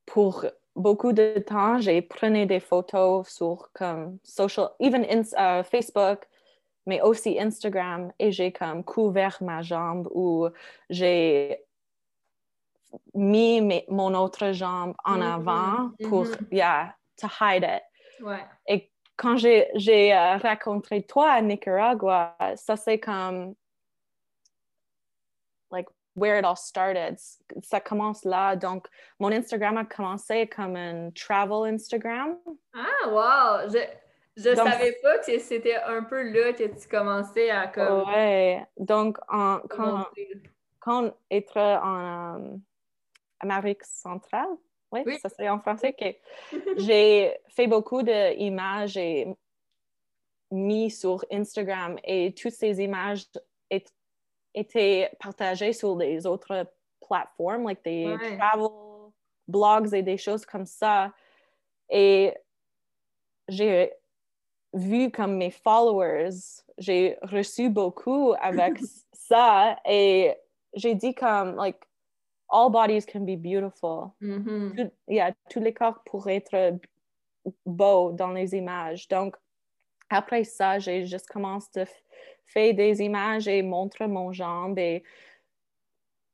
pour 0.05 0.45
beaucoup 0.75 1.11
de 1.13 1.39
temps, 1.39 1.79
j'ai 1.79 2.01
pris 2.01 2.45
des 2.45 2.59
photos 2.59 3.27
sur 3.29 3.69
comme 3.73 4.19
social, 4.23 4.69
even 4.79 5.05
in, 5.09 5.21
uh, 5.37 5.63
Facebook, 5.63 6.27
mais 6.85 7.01
aussi 7.01 7.39
Instagram, 7.39 8.11
et 8.19 8.31
j'ai 8.31 8.51
comme 8.51 8.83
couvert 8.83 9.37
ma 9.41 9.61
jambe 9.61 10.07
ou 10.13 10.47
j'ai 10.89 11.66
mis 13.13 13.61
mes- 13.61 13.85
mon 13.89 14.13
autre 14.13 14.51
jambe 14.53 14.93
en 15.05 15.17
Mhm, 15.17 15.21
avant 15.21 15.89
pour, 16.07 16.25
mhm. 16.25 16.47
yeah, 16.51 16.95
to 17.19 17.27
hide 17.39 17.63
it. 17.63 17.83
Ouais. 18.23 18.43
Et 18.67 18.91
quand 19.15 19.37
j'ai 19.37 20.13
euh, 20.13 20.37
rencontré 20.37 21.03
toi 21.03 21.31
à 21.31 21.41
Nicaragua, 21.41 22.35
ça 22.55 22.75
c'est 22.75 22.99
comme 22.99 23.53
like 25.71 25.87
where 26.15 26.37
it 26.39 26.45
all 26.45 26.55
started. 26.55 27.17
Ça 27.63 27.79
commence 27.79 28.23
là. 28.25 28.55
Donc, 28.55 28.87
mon 29.19 29.31
Instagram 29.31 29.77
a 29.77 29.85
commencé 29.85 30.47
comme 30.47 30.75
un 30.75 31.11
travel 31.11 31.73
Instagram. 31.73 32.37
Ah, 32.73 33.09
wow! 33.09 33.69
Je, 33.69 33.79
je 34.35 34.55
Donc- 34.55 34.67
savais 34.67 34.97
pas 35.03 35.17
que 35.19 35.37
c'était 35.39 35.75
un 35.75 36.03
peu 36.03 36.21
là 36.31 36.53
que 36.53 36.63
tu 36.63 36.87
commençais 36.87 37.49
à 37.49 37.67
comme. 37.67 38.07
Ouais. 38.07 38.65
Donc, 38.77 39.17
en- 39.29 39.59
quand, 39.69 40.05
quand 40.79 41.11
être 41.29 41.57
en 41.57 42.39
euh, 42.39 42.55
Amérique 43.39 43.83
centrale, 43.83 44.49
oui, 44.91 45.01
Oui. 45.05 45.19
ça 45.19 45.29
c'est 45.29 45.49
en 45.49 45.59
français, 45.59 45.93
que 45.93 46.05
j'ai 46.77 47.37
fait 47.49 47.67
beaucoup 47.67 48.01
d'images 48.03 48.97
et 48.97 49.27
mis 50.51 50.89
sur 50.89 51.23
Instagram 51.31 51.97
et 52.03 52.33
toutes 52.33 52.53
ces 52.53 52.81
images 52.81 53.25
étaient 54.53 55.11
partagées 55.19 55.73
sur 55.73 55.97
les 55.97 56.25
autres 56.25 56.65
plateformes, 57.05 57.67
like 57.67 57.83
des 57.83 58.05
Ouais. 58.05 58.37
travel 58.37 58.69
blogs 59.47 59.93
et 59.93 60.01
des 60.03 60.17
choses 60.17 60.45
comme 60.45 60.65
ça. 60.65 61.13
Et 61.89 62.33
j'ai 63.47 63.93
vu 64.73 65.11
comme 65.11 65.37
mes 65.37 65.51
followers, 65.51 66.29
j'ai 66.77 67.17
reçu 67.21 67.69
beaucoup 67.69 68.33
avec 68.39 68.73
ça 69.13 69.77
et 69.85 70.35
j'ai 70.73 70.95
dit 70.95 71.13
comme, 71.15 71.55
like, 71.55 71.79
all 72.49 72.69
bodies 72.69 73.05
can 73.05 73.25
be 73.25 73.35
beautiful. 73.35 74.13
Mhm. 74.21 74.75
Tout- 74.75 74.93
yeah, 75.07 75.33
tous 75.49 75.59
les 75.61 75.73
corps 75.73 76.03
pourraient 76.05 76.37
être 76.37 76.79
beaux 77.65 78.11
dans 78.11 78.31
les 78.31 78.53
images. 78.55 79.07
Donc, 79.07 79.35
après 80.09 80.43
ça, 80.43 80.79
j'ai 80.79 81.05
juste 81.05 81.27
commencé 81.27 81.81
à 81.81 81.85
faire 82.45 82.73
des 82.73 83.01
images 83.01 83.47
et 83.47 83.61
montrer 83.61 84.07
mon 84.07 84.31
jambe. 84.31 84.79
Et 84.79 85.03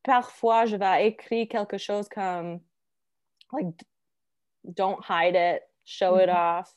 parfois, 0.04 0.66
je 0.66 0.76
vais 0.76 1.08
écrire 1.08 1.48
quelque 1.48 1.78
chose 1.78 2.08
comme, 2.10 2.60
like, 3.54 3.76
don't 4.64 5.00
hide 5.10 5.36
it, 5.36 5.64
show 5.86 6.18
it 6.20 6.30
Mhm. 6.30 6.36
off, 6.36 6.76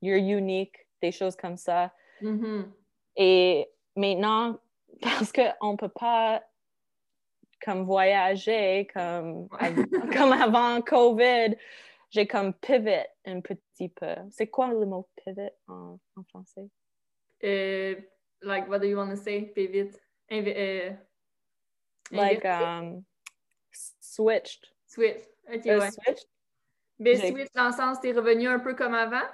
you're 0.00 0.18
unique, 0.18 0.76
des 1.02 1.12
choses 1.12 1.36
comme 1.36 1.56
ça. 1.56 1.92
Mhm. 2.20 2.72
Et 3.16 3.68
maintenant, 3.96 4.58
parce 5.30 5.32
qu'on 5.32 5.72
ne 5.72 5.76
peut 5.76 5.88
pas 5.88 6.42
comme 7.64 7.84
voyager 7.84 8.86
comme, 8.92 9.48
comme 10.16 10.32
avant 10.32 10.80
COVID, 10.82 11.56
j'ai 12.10 12.26
comme 12.26 12.54
pivot 12.54 13.06
un 13.26 13.40
petit 13.40 13.88
peu. 13.88 14.14
C'est 14.30 14.48
quoi 14.48 14.68
le 14.68 14.86
mot 14.86 15.08
pivot 15.24 15.50
en, 15.66 15.98
en 16.16 16.22
français? 16.24 16.68
Euh, 17.44 17.94
like, 18.42 18.68
what 18.68 18.78
do 18.80 18.86
you 18.86 18.96
want 18.96 19.10
to 19.10 19.16
say? 19.16 19.42
Pivot? 19.54 19.96
Invi- 20.30 20.54
euh, 20.56 20.90
Like 22.10 22.44
um, 22.44 23.04
switched. 23.72 24.72
switch. 24.86 25.20
Ok, 25.52 25.66
Euh, 25.66 25.78
ouais. 25.80 25.90
switched? 25.90 26.26
Mais 26.98 27.16
switch 27.30 27.52
dans 27.54 27.66
le 27.68 27.72
sens, 27.72 28.00
t'es 28.00 28.12
revenu 28.12 28.48
un 28.48 28.58
peu 28.58 28.74
comme 28.74 28.94
avant? 28.94 29.26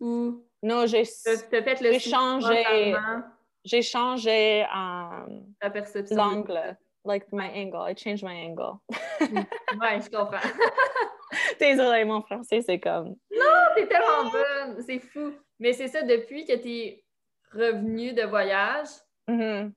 Ou 0.00 0.44
Non, 0.62 0.86
j'ai 0.86 1.04
changé. 1.04 2.94
j'ai 3.64 3.82
changé 3.82 4.64
um, 4.74 5.54
l'angle, 6.10 6.76
like 7.04 7.26
my 7.32 7.48
angle. 7.50 7.80
I 7.82 7.94
changed 7.94 8.22
my 8.24 8.34
angle. 8.46 8.80
Ouais, 9.20 10.00
je 10.00 10.10
comprends. 10.10 10.38
Désolée, 11.60 12.04
mon 12.04 12.22
français, 12.22 12.62
c'est 12.62 12.80
comme. 12.80 13.16
T'es 13.74 13.86
tellement 13.86 14.30
bonne, 14.30 14.82
c'est 14.82 14.98
fou. 14.98 15.32
Mais 15.58 15.72
c'est 15.72 15.88
ça, 15.88 16.02
depuis 16.02 16.44
que 16.46 16.54
t'es 16.56 17.04
revenu 17.52 18.12
de 18.12 18.22
voyage, 18.22 18.88
Mhm. 19.28 19.72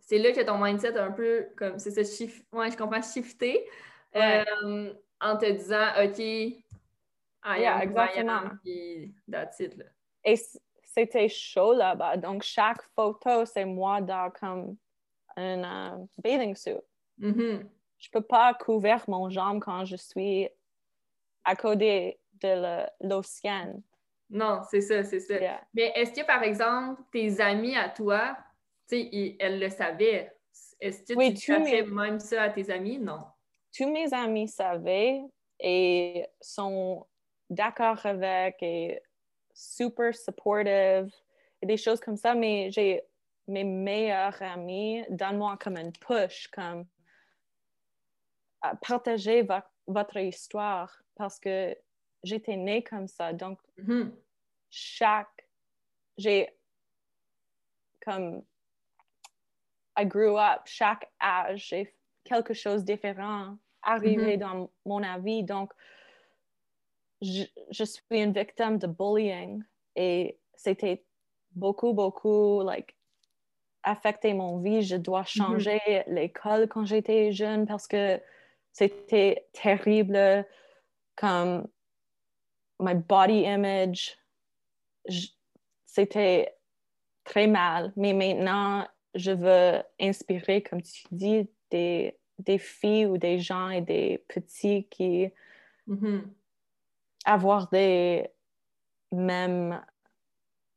c'est 0.00 0.18
là 0.18 0.32
que 0.32 0.40
ton 0.40 0.58
mindset 0.58 0.96
a 0.96 1.04
un 1.04 1.12
peu 1.12 1.46
comme 1.56 1.78
c'est 1.78 1.92
ça 1.92 2.02
shift 2.02 2.44
ouais 2.52 2.68
je 2.68 2.76
comprends 2.76 3.00
shifté 3.00 3.64
Ouais. 4.12 4.44
euh, 4.64 4.92
en 5.20 5.36
te 5.36 5.48
disant 5.48 5.86
ok 6.04 6.18
I 6.18 7.60
Yeah, 7.60 7.80
exactement. 7.84 8.32
am, 8.32 8.58
puis 8.64 9.14
that's 9.30 9.60
it 9.60 9.76
là. 9.76 9.84
Et 10.24 10.34
c'était 10.82 11.28
chaud 11.28 11.72
là-bas. 11.74 12.16
Donc, 12.18 12.42
chaque 12.42 12.82
photo, 12.94 13.44
c'est 13.46 13.64
moi 13.64 14.00
dans 14.00 14.30
comme 14.30 14.76
un 15.36 16.00
euh, 16.02 16.06
bathing 16.22 16.54
suit. 16.56 16.80
Mhm. 17.18 17.70
Je 17.98 18.08
peux 18.10 18.22
pas 18.22 18.52
couvrir 18.54 19.04
mon 19.08 19.30
jambe 19.30 19.60
quand 19.62 19.84
je 19.84 19.94
suis 19.94 20.48
à 21.44 21.56
côté 21.56 22.20
de 22.42 22.86
l'océan. 23.06 23.82
non 24.30 24.62
c'est 24.70 24.80
ça 24.80 25.02
c'est 25.04 25.20
ça 25.20 25.34
Yeah. 25.38 25.66
mais 25.74 25.92
est-ce 25.96 26.12
que 26.20 26.24
par 26.26 26.42
exemple 26.42 27.02
tes 27.12 27.40
amis 27.40 27.76
à 27.76 27.88
toi 27.88 28.36
tu 28.88 28.96
sais 29.10 29.36
elles 29.38 29.60
le 29.60 29.68
savaient? 29.70 30.32
Est-ce 30.80 31.02
que 31.04 31.14
Oui, 31.14 31.34
tu 31.34 31.58
disais 31.58 31.82
mes- 31.82 31.84
même 31.84 32.18
ça 32.20 32.42
à 32.44 32.50
tes 32.50 32.70
amis? 32.70 32.98
Non 32.98 33.26
Tous 33.76 33.90
mes 33.90 34.12
amis 34.12 34.48
savaient 34.48 35.20
et 35.60 36.26
sont 36.40 37.06
d'accord 37.50 38.04
avec 38.06 38.56
et 38.62 39.00
super 39.54 40.14
supportive 40.14 41.12
et 41.62 41.66
des 41.66 41.76
choses 41.76 42.00
comme 42.00 42.16
ça, 42.16 42.34
mais 42.34 42.70
j'ai 42.70 43.02
mes 43.50 43.64
meilleurs 43.64 44.40
amis 44.42 45.04
donnent-moi 45.10 45.56
comme 45.58 45.76
une 45.76 45.92
push, 45.92 46.48
comme 46.48 46.86
à 48.62 48.76
partager 48.76 49.42
vo- 49.42 49.54
votre 49.86 50.16
histoire 50.18 51.02
parce 51.16 51.38
que 51.38 51.76
j'étais 52.22 52.56
née 52.56 52.82
comme 52.82 53.08
ça. 53.08 53.32
Donc, 53.32 53.58
Mhm. 53.76 54.14
chaque. 54.70 55.48
J'ai. 56.16 56.48
Comme. 58.00 58.42
I 59.98 60.04
grew 60.06 60.38
up, 60.38 60.62
chaque 60.66 61.10
âge, 61.20 61.68
j'ai 61.68 61.94
quelque 62.24 62.54
chose 62.54 62.84
de 62.84 62.94
différent 62.94 63.58
arrivé 63.82 64.36
dans 64.36 64.70
mon 64.86 65.02
avis. 65.02 65.42
Donc, 65.42 65.72
je, 67.20 67.44
je 67.70 67.84
suis 67.84 68.02
une 68.10 68.32
victime 68.32 68.78
de 68.78 68.86
bullying 68.86 69.62
et 69.96 70.38
c'était 70.54 71.04
beaucoup, 71.50 71.92
beaucoup, 71.92 72.62
like, 72.62 72.96
affecté 73.82 74.34
mon 74.34 74.58
vie. 74.58 74.82
Je 74.82 74.96
dois 74.96 75.24
changer 75.24 75.80
l'école 76.06 76.68
quand 76.68 76.84
j'étais 76.84 77.32
jeune 77.32 77.66
parce 77.66 77.86
que 77.86 78.20
c'était 78.72 79.48
terrible 79.52 80.46
comme 81.16 81.66
my 82.78 82.94
body 82.94 83.42
image 83.42 84.16
c'était 85.86 86.56
très 87.24 87.46
mal 87.46 87.92
mais 87.96 88.12
maintenant 88.12 88.86
je 89.14 89.32
veux 89.32 89.82
inspirer 90.00 90.62
comme 90.62 90.82
tu 90.82 91.02
dis 91.10 91.50
des, 91.70 92.16
des 92.38 92.58
filles 92.58 93.06
ou 93.06 93.18
des 93.18 93.38
gens 93.40 93.70
et 93.70 93.80
des 93.80 94.24
petits 94.28 94.86
qui 94.88 95.30
Mhm. 95.86 96.32
avoir 97.24 97.68
des 97.70 98.30
mêmes 99.10 99.84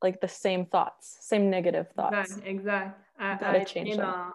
like 0.03 0.19
the 0.19 0.27
same 0.27 0.65
thoughts 0.65 1.17
same 1.21 1.49
negative 1.49 1.87
thoughts 1.95 2.13
Exact, 2.13 2.47
exact. 2.47 2.99
À, 3.19 3.49
à 3.49 3.57
être 3.57 3.73
bien, 3.73 3.95
dans, 3.95 4.33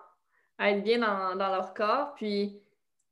à 0.59 0.71
être 0.71 0.83
bien 0.83 0.99
dans, 0.99 1.37
dans 1.37 1.49
leur 1.49 1.75
corps. 1.75 2.15
Puis 2.15 2.61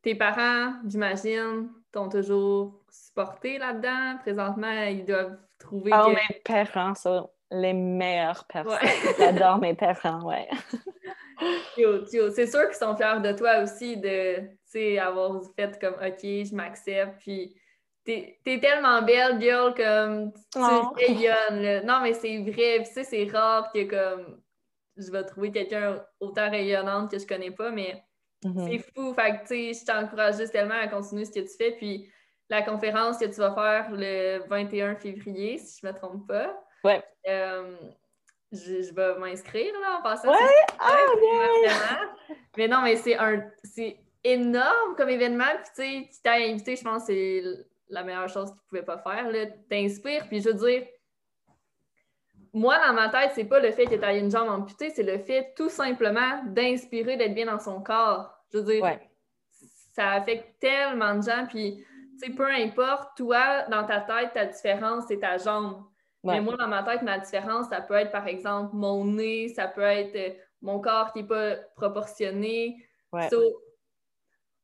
tes 0.02 0.14
parents, 0.14 0.74
j'imagine, 0.86 1.70
t'ont 1.92 2.08
toujours 2.08 2.80
supporté 2.90 3.58
là-dedans. 3.58 4.18
Présentement, 4.20 4.82
ils 4.84 5.04
doivent 5.04 5.38
trouver 5.58 5.92
oh 5.94 6.06
que... 6.06 6.10
mes 6.10 6.40
parents 6.44 6.94
sont 6.94 7.30
les 7.50 7.72
meilleures 7.72 8.44
personnes 8.44 8.72
Ouais. 8.82 9.14
j'adore 9.18 9.58
mes 9.58 9.74
parents 9.74 10.24
ouais 10.26 10.48
C'est 11.76 12.46
sûr 12.46 12.66
qu'ils 12.68 12.76
sont 12.76 12.96
fiers 12.96 13.20
de 13.20 13.32
toi 13.32 13.60
aussi 13.62 13.96
de 13.98 14.98
avoir 14.98 15.42
fait 15.54 15.78
comme 15.78 15.94
OK, 15.94 16.22
je 16.22 16.54
m'accepte. 16.54 17.18
Puis 17.20 17.54
t'es 18.06 18.38
es 18.46 18.60
tellement 18.60 19.02
belle, 19.02 19.38
girl, 19.40 19.74
comme 19.74 20.32
tu 20.32 20.58
Oh. 20.58 20.92
rayonnes. 20.96 21.62
là. 21.62 21.82
Non, 21.82 22.00
mais 22.02 22.14
c'est 22.14 22.38
vrai. 22.38 22.78
Puis 22.80 22.84
tu 22.86 22.92
sais, 22.94 23.04
c'est 23.04 23.24
rare 23.30 23.70
que 23.72 23.84
comme 23.84 24.40
je 24.96 25.10
vais 25.10 25.24
trouver 25.24 25.50
quelqu'un 25.52 26.02
autant 26.20 26.48
rayonnante 26.50 27.10
que 27.10 27.18
je 27.18 27.26
connais 27.26 27.50
pas, 27.50 27.70
mais 27.70 28.02
Mhm. 28.44 28.68
c'est 28.68 28.78
fou. 28.94 29.12
Fait 29.14 29.32
que 29.32 29.40
tu 29.42 29.74
sais, 29.74 29.80
je 29.80 29.84
t'encourage 29.84 30.36
juste 30.36 30.52
tellement 30.52 30.78
à 30.80 30.88
continuer 30.88 31.24
ce 31.24 31.32
que 31.32 31.40
tu 31.40 31.56
fais. 31.58 31.72
Puis 31.72 32.10
la 32.48 32.62
conférence 32.62 33.18
que 33.18 33.24
tu 33.26 33.40
vas 33.40 33.52
faire 33.54 33.88
le 33.90 34.46
21 34.48 34.94
février, 34.96 35.58
si 35.58 35.80
je 35.82 35.86
me 35.86 35.92
trompe 35.92 36.26
pas. 36.28 36.58
Ouais. 36.84 37.02
euh, 37.28 37.76
je, 38.52 38.80
je 38.82 38.94
vais 38.94 39.18
m'inscrire 39.18 39.72
là 39.80 39.98
en 39.98 40.02
passant. 40.02 40.30
Ouais? 40.30 40.36
Ah, 40.78 40.96
vraiment. 41.16 42.12
Mais 42.56 42.68
non, 42.68 42.80
mais 42.82 42.94
c'est 42.96 43.16
un 43.18 43.42
c'est 43.64 43.98
énorme 44.22 44.94
comme 44.96 45.08
événement. 45.08 45.44
Puis 45.56 45.64
tu 45.74 45.82
sais, 46.04 46.08
tu 46.12 46.22
t'as 46.22 46.36
invité, 46.38 46.76
je 46.76 46.84
pense 46.84 47.06
c'est 47.06 47.42
la 47.88 48.02
meilleure 48.02 48.28
chose 48.28 48.50
qu'ils 48.50 48.60
pouvaient 48.68 48.82
pas 48.84 48.98
faire. 48.98 49.30
là. 49.30 49.46
T'inspires. 49.70 50.26
Puis 50.28 50.40
je 50.40 50.50
veux 50.50 50.54
dire, 50.54 50.86
moi, 52.52 52.78
dans 52.86 52.94
ma 52.94 53.08
tête, 53.10 53.32
c'est 53.34 53.44
pas 53.44 53.60
le 53.60 53.70
fait 53.72 53.84
que 53.84 53.94
tu 53.96 54.18
une 54.18 54.30
jambe 54.30 54.48
amputée, 54.48 54.90
c'est 54.90 55.02
le 55.02 55.18
fait 55.18 55.52
tout 55.56 55.68
simplement 55.68 56.42
d'inspirer, 56.46 57.16
d'être 57.16 57.34
bien 57.34 57.46
dans 57.46 57.58
son 57.58 57.82
corps. 57.82 58.32
Je 58.52 58.58
veux 58.58 58.64
dire, 58.64 58.82
Ouais. 58.82 59.10
ça 59.94 60.12
affecte 60.12 60.58
tellement 60.60 61.14
de 61.16 61.22
gens. 61.22 61.46
Puis, 61.48 61.84
tu 62.20 62.26
sais, 62.28 62.32
peu 62.32 62.46
importe, 62.50 63.16
toi, 63.16 63.64
dans 63.64 63.84
ta 63.84 64.00
tête, 64.00 64.32
ta 64.32 64.46
différence, 64.46 65.04
c'est 65.08 65.20
ta 65.20 65.36
jambe. 65.36 65.84
Ouais. 66.22 66.34
Mais 66.34 66.40
moi, 66.40 66.56
dans 66.56 66.68
ma 66.68 66.82
tête, 66.82 67.02
ma 67.02 67.18
différence, 67.18 67.68
ça 67.68 67.82
peut 67.82 67.94
être, 67.94 68.10
par 68.10 68.26
exemple, 68.26 68.74
mon 68.74 69.04
nez, 69.04 69.48
ça 69.48 69.68
peut 69.68 69.82
être 69.82 70.16
euh, 70.16 70.34
mon 70.62 70.80
corps 70.80 71.12
qui 71.12 71.22
n'est 71.22 71.28
pas 71.28 71.56
proportionné. 71.76 72.82
Ouais. 73.12 73.28
So, 73.28 73.38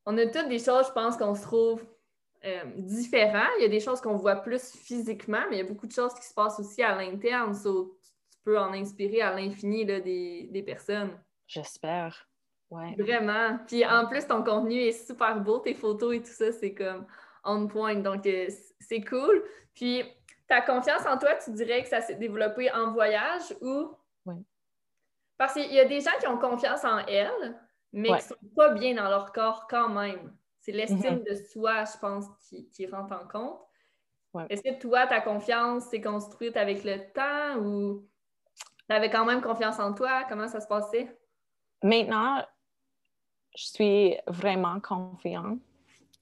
on 0.06 0.16
a 0.18 0.26
toutes 0.26 0.48
des 0.48 0.58
choses, 0.58 0.86
je 0.88 0.92
pense, 0.92 1.16
qu'on 1.16 1.34
se 1.34 1.42
trouve 1.42 1.84
euh, 2.44 2.64
différents. 2.76 3.48
Il 3.58 3.62
y 3.62 3.66
a 3.66 3.68
des 3.68 3.80
choses 3.80 4.00
qu'on 4.00 4.16
voit 4.16 4.36
plus 4.36 4.72
physiquement, 4.72 5.42
mais 5.50 5.56
il 5.56 5.58
y 5.58 5.66
a 5.66 5.68
beaucoup 5.68 5.86
de 5.86 5.92
choses 5.92 6.14
qui 6.14 6.24
se 6.26 6.34
passent 6.34 6.58
aussi 6.60 6.82
à 6.82 6.94
l'interne. 6.96 7.54
So, 7.54 7.96
tu 8.32 8.38
peux 8.44 8.58
en 8.58 8.72
inspirer 8.72 9.22
à 9.22 9.34
l'infini 9.34 9.84
des, 9.84 10.48
des 10.50 10.62
personnes. 10.62 11.18
J'espère. 11.46 12.28
Ouais. 12.70 12.94
Vraiment. 12.98 13.58
Puis 13.66 13.84
en 13.84 14.06
plus, 14.06 14.26
ton 14.26 14.42
contenu 14.42 14.76
est 14.80 15.06
super 15.06 15.38
beau, 15.40 15.58
tes 15.58 15.74
photos 15.74 16.14
et 16.16 16.20
tout 16.20 16.30
ça, 16.32 16.50
c'est 16.52 16.74
comme 16.74 17.06
on 17.44 17.66
point. 17.66 17.96
Donc, 17.96 18.26
euh, 18.26 18.48
c'est 18.80 19.02
cool. 19.02 19.44
Puis, 19.74 20.02
ta 20.48 20.60
confiance 20.62 21.04
en 21.06 21.18
toi, 21.18 21.34
tu 21.36 21.50
dirais 21.52 21.82
que 21.82 21.88
ça 21.88 22.00
s'est 22.00 22.14
développé 22.14 22.70
en 22.72 22.92
voyage 22.92 23.54
ou? 23.60 23.90
Oui. 24.26 24.36
Parce 25.36 25.54
qu'il 25.54 25.72
y 25.72 25.80
a 25.80 25.84
des 25.84 26.00
gens 26.00 26.10
qui 26.20 26.26
ont 26.28 26.38
confiance 26.38 26.84
en 26.84 26.98
elles, 27.06 27.58
mais 27.92 28.10
Ouais. 28.10 28.18
qui 28.18 28.24
sont 28.28 28.36
pas 28.56 28.70
bien 28.70 28.94
dans 28.94 29.08
leur 29.08 29.32
corps 29.32 29.66
quand 29.68 29.88
même. 29.88 30.32
C'est 30.62 30.72
l'estime 30.72 31.24
de 31.24 31.34
soi, 31.34 31.84
je 31.84 31.98
pense, 31.98 32.24
qui, 32.48 32.68
qui 32.70 32.86
rentre 32.86 33.12
en 33.12 33.26
compte. 33.26 33.60
Ouais. 34.32 34.46
Est-ce 34.48 34.62
que 34.62 34.78
toi, 34.78 35.08
ta 35.08 35.20
confiance 35.20 35.86
s'est 35.86 36.00
construite 36.00 36.56
avec 36.56 36.84
le 36.84 37.12
temps 37.12 37.60
ou 37.60 38.08
tu 38.88 38.94
avais 38.94 39.10
quand 39.10 39.24
même 39.24 39.42
confiance 39.42 39.80
en 39.80 39.92
toi? 39.92 40.24
Comment 40.28 40.46
ça 40.46 40.60
se 40.60 40.68
passait? 40.68 41.18
Maintenant, 41.82 42.46
je 43.56 43.64
suis 43.64 44.16
vraiment 44.28 44.78
confiante. 44.80 45.58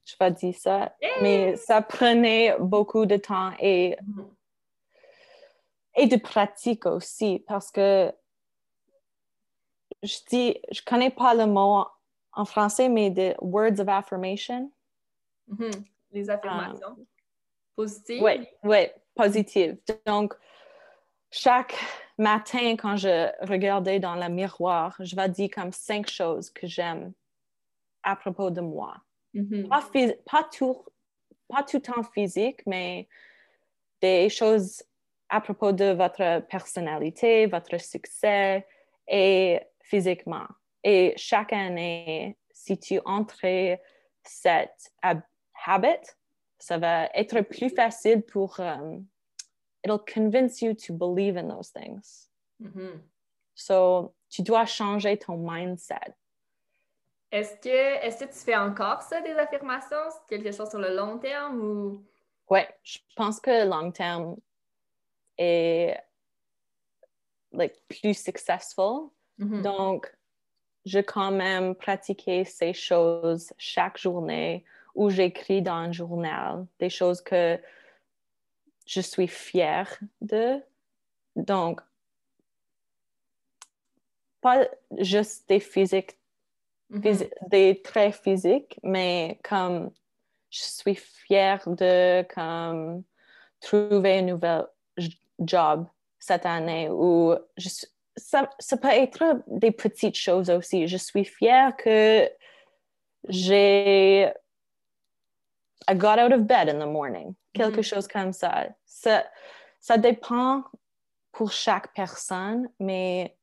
Je 0.07 0.17
vais 0.19 0.31
dire 0.31 0.55
ça. 0.55 0.97
Mais 1.21 1.57
ça 1.57 1.83
prenait 1.83 2.57
beaucoup 2.59 3.05
de 3.05 3.19
temps 3.19 3.53
et, 3.61 3.99
et 5.95 6.07
de 6.07 6.17
pratique 6.17 6.87
aussi 6.87 7.45
parce 7.47 7.71
que 7.71 8.11
je 10.03 10.17
dis, 10.31 10.59
je 10.73 10.81
connais 10.83 11.11
pas 11.11 11.35
le 11.35 11.45
mot 11.45 11.85
en 12.33 12.45
français, 12.45 12.89
mais 12.89 13.11
des 13.11 13.35
words 13.41 13.81
of 13.81 13.89
affirmation. 13.89 14.71
Mm-hmm. 15.51 15.85
Les 16.13 16.31
affirmations 16.31 16.89
um, 16.89 17.07
positives. 17.77 18.23
Oui, 18.23 18.47
oui, 18.63 18.87
positives. 19.15 19.79
Donc, 20.07 20.35
chaque 21.31 21.75
matin, 22.19 22.77
quand 22.77 22.97
je 22.97 23.31
regardais 23.47 24.01
dans 24.01 24.17
le 24.17 24.29
miroir, 24.29 24.97
je 25.01 25.15
vais 25.17 25.29
dire 25.29 25.51
comme 25.53 25.73
cinq 25.73 26.09
choses 26.09 26.51
que 26.51 26.67
j'aime 26.67 27.13
à 28.03 28.17
propos 28.17 28.51
de 28.51 28.61
moi. 28.61 28.97
Mm-hmm. 29.35 29.69
pas, 30.25 30.43
tout, 30.53 30.85
pas 31.49 31.63
tout 31.63 31.79
temps 31.79 32.03
physique, 32.03 32.63
mais 32.67 33.09
des 34.01 34.29
choses 34.29 34.83
à 35.29 35.41
propos 35.41 35.71
de 35.73 35.93
votre 35.93 36.41
personnalité, 36.49 37.47
votre 37.47 37.81
succès 37.81 38.67
et 39.07 39.61
physiquement. 39.81 40.47
Et 40.83 41.15
chaque 41.17 41.53
année, 41.53 42.37
si 42.53 42.79
tu 42.79 43.01
entres 43.05 43.77
cette 44.23 44.93
habit, 45.03 46.07
ça 46.59 46.79
va 46.79 47.07
être 47.15 47.41
plus 47.43 47.71
facile 47.71 48.23
pour 48.23 48.59
um, 48.61 49.07
it'll 49.85 49.99
convince 49.99 50.63
you 50.63 50.75
to 50.75 50.93
believe 50.93 51.37
in 51.37 51.49
those 51.49 51.71
things. 51.71 52.29
Mm-hmm. 52.63 53.01
So, 53.55 54.15
tu 54.31 54.43
dois 54.43 54.67
changer 54.67 55.17
ton 55.19 55.37
mindset. 55.37 56.15
Est-ce 57.33 57.57
que, 57.61 57.69
est 57.69 58.19
que 58.19 58.25
tu 58.25 58.39
fais 58.45 58.57
encore 58.57 59.03
ça, 59.03 59.21
des 59.21 59.33
affirmations? 59.33 60.11
C'est 60.11 60.37
quelque 60.37 60.55
chose 60.55 60.69
sur 60.69 60.79
le 60.79 60.95
long 60.95 61.19
terme 61.19 61.61
ou? 61.61 62.05
Oui, 62.49 62.61
je 62.83 62.99
pense 63.15 63.41
que 63.41 63.51
le 63.51 63.71
long 63.71 63.93
terme 63.93 64.37
est 65.39 65.97
like, 67.53 67.77
plus 67.89 68.15
successful. 68.15 69.13
Mm-hmm. 69.39 69.63
Donc, 69.63 70.13
je 70.87 71.01
quand 71.01 71.31
même 71.31 71.75
pratiquer 71.75 72.45
ces 72.45 72.73
choses 72.73 73.53
chaque 73.59 73.99
journée 73.99 74.65
où 74.95 75.11
j'écris 75.11 75.63
dans 75.63 75.75
un 75.75 75.93
journal 75.93 76.67
des 76.79 76.91
choses 76.91 77.21
que 77.21 77.59
je 78.87 79.01
suis 79.01 79.29
fière 79.29 79.99
de. 80.21 80.61
Donc, 81.37 81.81
pas 84.41 84.67
juste 84.99 85.49
des 85.49 85.61
physiques, 85.61 86.19
mm-hmm. 86.91 87.49
des 87.49 87.83
traits 87.83 88.17
physiques, 88.17 88.81
mais 88.83 89.39
comme 89.45 89.93
je 90.51 90.63
suis 90.63 90.97
fière 90.97 91.63
de 91.69 92.23
comme, 92.35 93.05
trouver 93.61 94.19
un 94.19 94.23
nouvel 94.23 94.67
job 95.39 95.87
cette 96.19 96.47
année 96.47 96.89
ou 96.91 97.35
ça, 98.17 98.51
ça, 98.59 98.77
peut 98.77 98.89
être 98.89 99.43
des 99.47 99.71
petites 99.71 100.17
choses 100.17 100.51
aussi. 100.51 100.89
Je 100.89 100.97
suis 100.97 101.25
fière 101.25 101.77
que 101.77 102.31
j'ai 103.29 104.33
I 105.89 105.95
got 105.95 106.19
out 106.19 106.33
of 106.33 106.47
bed 106.47 106.69
in 106.69 106.79
the 106.79 106.91
morning. 106.91 107.35
Quelque 107.53 107.81
mm-hmm. 107.81 107.83
chose 107.83 108.09
comme 108.09 108.33
ça. 108.33 108.69
ça. 108.85 109.25
Ça 109.81 109.97
dépend 109.97 110.63
pour 111.33 111.53
chaque 111.53 111.95
personne, 111.95 112.69
mais 112.79 113.37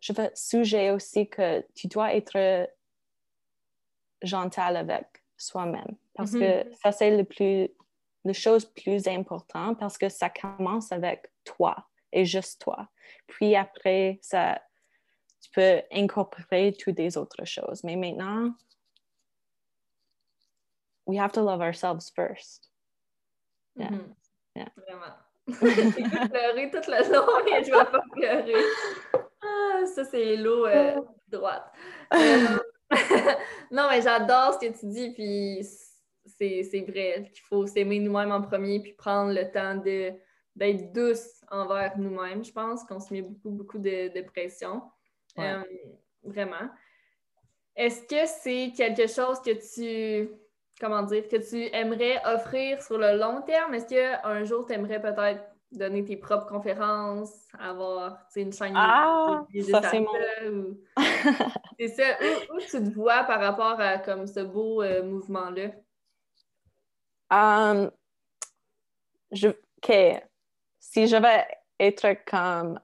je 0.00 0.12
veux 0.12 0.30
suggérer 0.34 0.90
aussi 0.90 1.28
que 1.28 1.64
tu 1.74 1.86
dois 1.86 2.14
être 2.14 2.68
gentil 4.22 4.60
avec 4.60 5.06
soi-même 5.36 5.96
parce 6.14 6.32
que 6.32 6.64
mm-hmm. 6.64 6.74
ça, 6.82 6.92
c'est 6.92 7.16
le 7.16 7.24
plus, 7.24 7.68
la 8.24 8.32
chose 8.32 8.64
plus 8.64 9.06
importante 9.06 9.78
parce 9.78 9.98
que 9.98 10.08
ça 10.08 10.30
commence 10.30 10.90
avec 10.90 11.30
toi 11.44 11.86
et 12.16 12.24
juste 12.24 12.62
toi. 12.62 12.88
Puis 13.26 13.54
après, 13.54 14.18
ça, 14.22 14.60
tu 15.40 15.50
peux 15.50 15.82
incorporer 15.92 16.72
toutes 16.72 16.98
les 16.98 17.18
autres 17.18 17.44
choses. 17.44 17.84
Mais 17.84 17.94
maintenant, 17.94 18.52
we 21.06 21.18
have 21.18 21.32
to 21.32 21.42
love 21.42 21.60
ourselves 21.60 22.10
first. 22.10 22.70
Yeah. 23.76 23.90
Mm-hmm. 23.90 24.12
yeah. 24.56 24.68
Vraiment. 24.76 25.14
J'écoute 25.94 26.30
pleurer 26.30 26.70
toute 26.70 26.86
la 26.88 27.02
journée 27.02 27.60
et 27.60 27.64
je 27.64 27.70
vais 27.70 27.84
pas 27.84 28.02
pleurer. 28.12 28.64
Ah, 29.42 29.84
ça, 29.94 30.04
c'est 30.04 30.36
l'eau 30.36 30.66
euh, 30.66 31.00
droite. 31.28 31.70
Euh, 32.14 32.58
non, 33.70 33.88
mais 33.90 34.00
j'adore 34.00 34.54
ce 34.54 34.66
que 34.66 34.78
tu 34.78 34.86
dis, 34.86 35.12
puis 35.12 35.64
c'est 36.24 36.84
vrai 36.88 37.30
qu'il 37.32 37.42
faut 37.42 37.66
s'aimer 37.66 38.00
nous-mêmes 38.00 38.32
en 38.32 38.40
premier, 38.40 38.80
puis 38.80 38.94
prendre 38.94 39.32
le 39.32 39.50
temps 39.52 39.76
d'être 40.56 40.92
douce 40.92 41.44
envers 41.50 41.96
nous-mêmes. 41.98 42.44
Je 42.44 42.52
pense 42.52 42.82
qu'on 42.84 42.98
se 42.98 43.12
met 43.12 43.22
beaucoup, 43.22 43.50
beaucoup 43.50 43.78
de, 43.78 44.12
de 44.12 44.22
pression. 44.22 44.82
Euh, 45.38 45.62
vraiment. 46.24 46.70
Est-ce 47.76 48.02
que 48.02 48.26
c'est 48.26 48.72
quelque 48.74 49.06
chose 49.06 49.40
que 49.40 49.52
tu 49.52 50.30
comment 50.80 51.02
dire, 51.02 51.28
que 51.28 51.36
tu 51.36 51.74
aimerais 51.74 52.20
offrir 52.24 52.82
sur 52.82 52.98
le 52.98 53.18
long 53.18 53.42
terme? 53.42 53.74
Est-ce 53.74 53.86
qu'un 53.86 54.44
jour, 54.44 54.66
tu 54.66 54.74
aimerais 54.74 55.00
peut-être 55.00 55.42
donner 55.72 56.04
tes 56.04 56.16
propres 56.16 56.46
conférences, 56.46 57.48
avoir 57.58 58.18
une 58.36 58.52
chaîne 58.52 58.74
ah, 58.76 59.44
ça 59.70 59.82
c'est 59.90 60.00
mon... 60.00 60.76
c'est 61.78 61.88
ça. 61.88 62.04
Où, 62.54 62.58
tu 62.60 62.70
te 62.70 62.94
vois 62.94 63.24
par 63.24 63.40
rapport 63.40 63.80
à 63.80 63.98
comme 63.98 64.26
ce 64.26 64.40
beau 64.40 64.82
euh, 64.82 65.02
mouvement-là? 65.02 65.70
Um, 67.30 67.90
je, 69.32 69.48
OK. 69.48 69.92
Si 70.80 71.06
je 71.06 71.16
vais 71.16 71.46
être 71.78 72.16
comme 72.24 72.80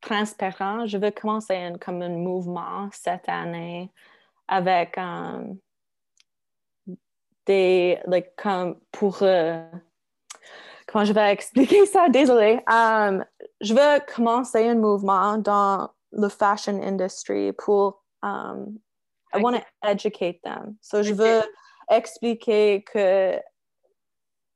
transparent, 0.00 0.86
je 0.86 0.98
veux 0.98 1.10
commencer 1.10 1.56
un, 1.56 1.78
comme 1.78 2.02
un 2.02 2.08
mouvement 2.08 2.88
cette 2.92 3.28
année 3.28 3.90
avec 4.48 4.96
um, 4.98 5.58
like, 7.46 8.34
comme 8.36 8.80
pour. 8.92 9.18
Euh, 9.22 9.64
comment 10.86 11.04
je 11.04 11.12
vais 11.12 11.32
expliquer 11.32 11.86
ça? 11.86 12.08
Désolée. 12.08 12.60
Um, 12.68 13.24
je 13.60 13.74
veux 13.74 14.00
commencer 14.14 14.68
un 14.68 14.74
mouvement 14.74 15.38
dans 15.38 15.90
le 16.12 16.28
fashion 16.28 16.80
industry 16.82 17.52
pour. 17.52 18.02
Um, 18.22 18.80
I 19.32 19.40
want 19.40 19.54
to 19.54 19.62
educate 19.84 20.42
them. 20.42 20.76
So, 20.80 21.02
je 21.02 21.14
veux 21.14 21.42
expliquer 21.88 22.82
que 22.82 23.40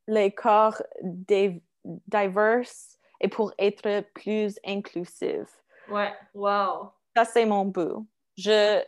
les 0.09 0.33
corps 0.33 0.83
diverses 1.85 2.99
et 3.21 3.29
pour 3.29 3.53
être 3.59 4.05
plus 4.15 4.59
inclusif. 4.65 5.49
Ouais, 5.89 6.13
wow. 6.35 6.91
Ça, 7.17 7.25
c'est 7.25 7.47
mon 7.47 7.65
but. 7.65 8.07
Je, 8.37 8.83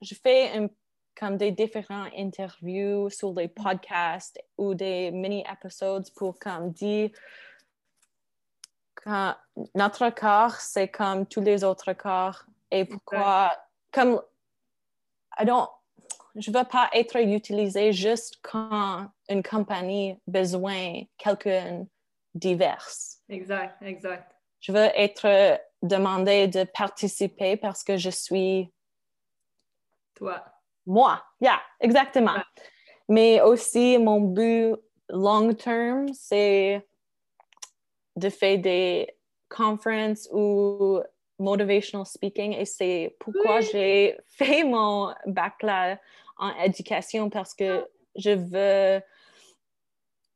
je 0.00 0.14
fais 0.14 0.70
comme 1.18 1.36
des 1.36 1.52
différents 1.52 2.08
interviews 2.16 3.08
sur 3.10 3.32
les 3.34 3.48
podcasts 3.48 4.38
ou 4.58 4.74
des 4.74 5.10
mini-épisodes 5.10 6.10
pour 6.14 6.38
comme 6.38 6.72
dire 6.72 7.10
que 8.94 9.32
notre 9.74 10.10
corps, 10.10 10.56
c'est 10.56 10.88
comme 10.88 11.26
tous 11.26 11.40
les 11.40 11.62
autres 11.62 11.92
corps 11.92 12.44
et 12.70 12.84
pourquoi, 12.84 13.56
comme, 13.92 14.20
I 15.38 15.44
don't, 15.44 15.68
je 16.34 16.50
ne 16.50 16.58
veux 16.58 16.64
pas 16.64 16.90
être 16.92 17.16
utilisé 17.16 17.92
juste 17.92 18.38
quand 18.42 19.08
une 19.28 19.42
compagnie 19.42 20.12
a 20.12 20.16
besoin 20.26 21.02
quelqu'un 21.16 21.86
divers. 22.34 22.86
Exact, 23.28 23.80
exact. 23.82 24.34
Je 24.60 24.72
veux 24.72 24.90
être 24.94 25.60
demandé 25.82 26.48
de 26.48 26.64
participer 26.64 27.56
parce 27.56 27.84
que 27.84 27.96
je 27.96 28.10
suis 28.10 28.72
toi 30.14 30.44
moi, 30.86 31.22
yeah, 31.40 31.60
exactement. 31.80 32.36
Mais 33.08 33.40
aussi, 33.40 33.98
mon 33.98 34.20
but 34.20 34.76
long 35.08 35.54
term, 35.54 36.12
c'est 36.12 36.86
de 38.16 38.28
faire 38.28 38.58
des 38.58 39.16
conférences 39.48 40.28
ou 40.32 41.00
motivational 41.38 42.06
speaking 42.06 42.52
et 42.52 42.64
c'est 42.64 43.16
pourquoi 43.18 43.60
j'ai 43.60 44.16
fait 44.26 44.62
mon 44.62 45.12
baccalauréat 45.26 45.98
en 46.38 46.50
éducation 46.62 47.28
parce 47.28 47.54
que 47.54 47.88
je 48.16 48.30
veux 48.30 49.02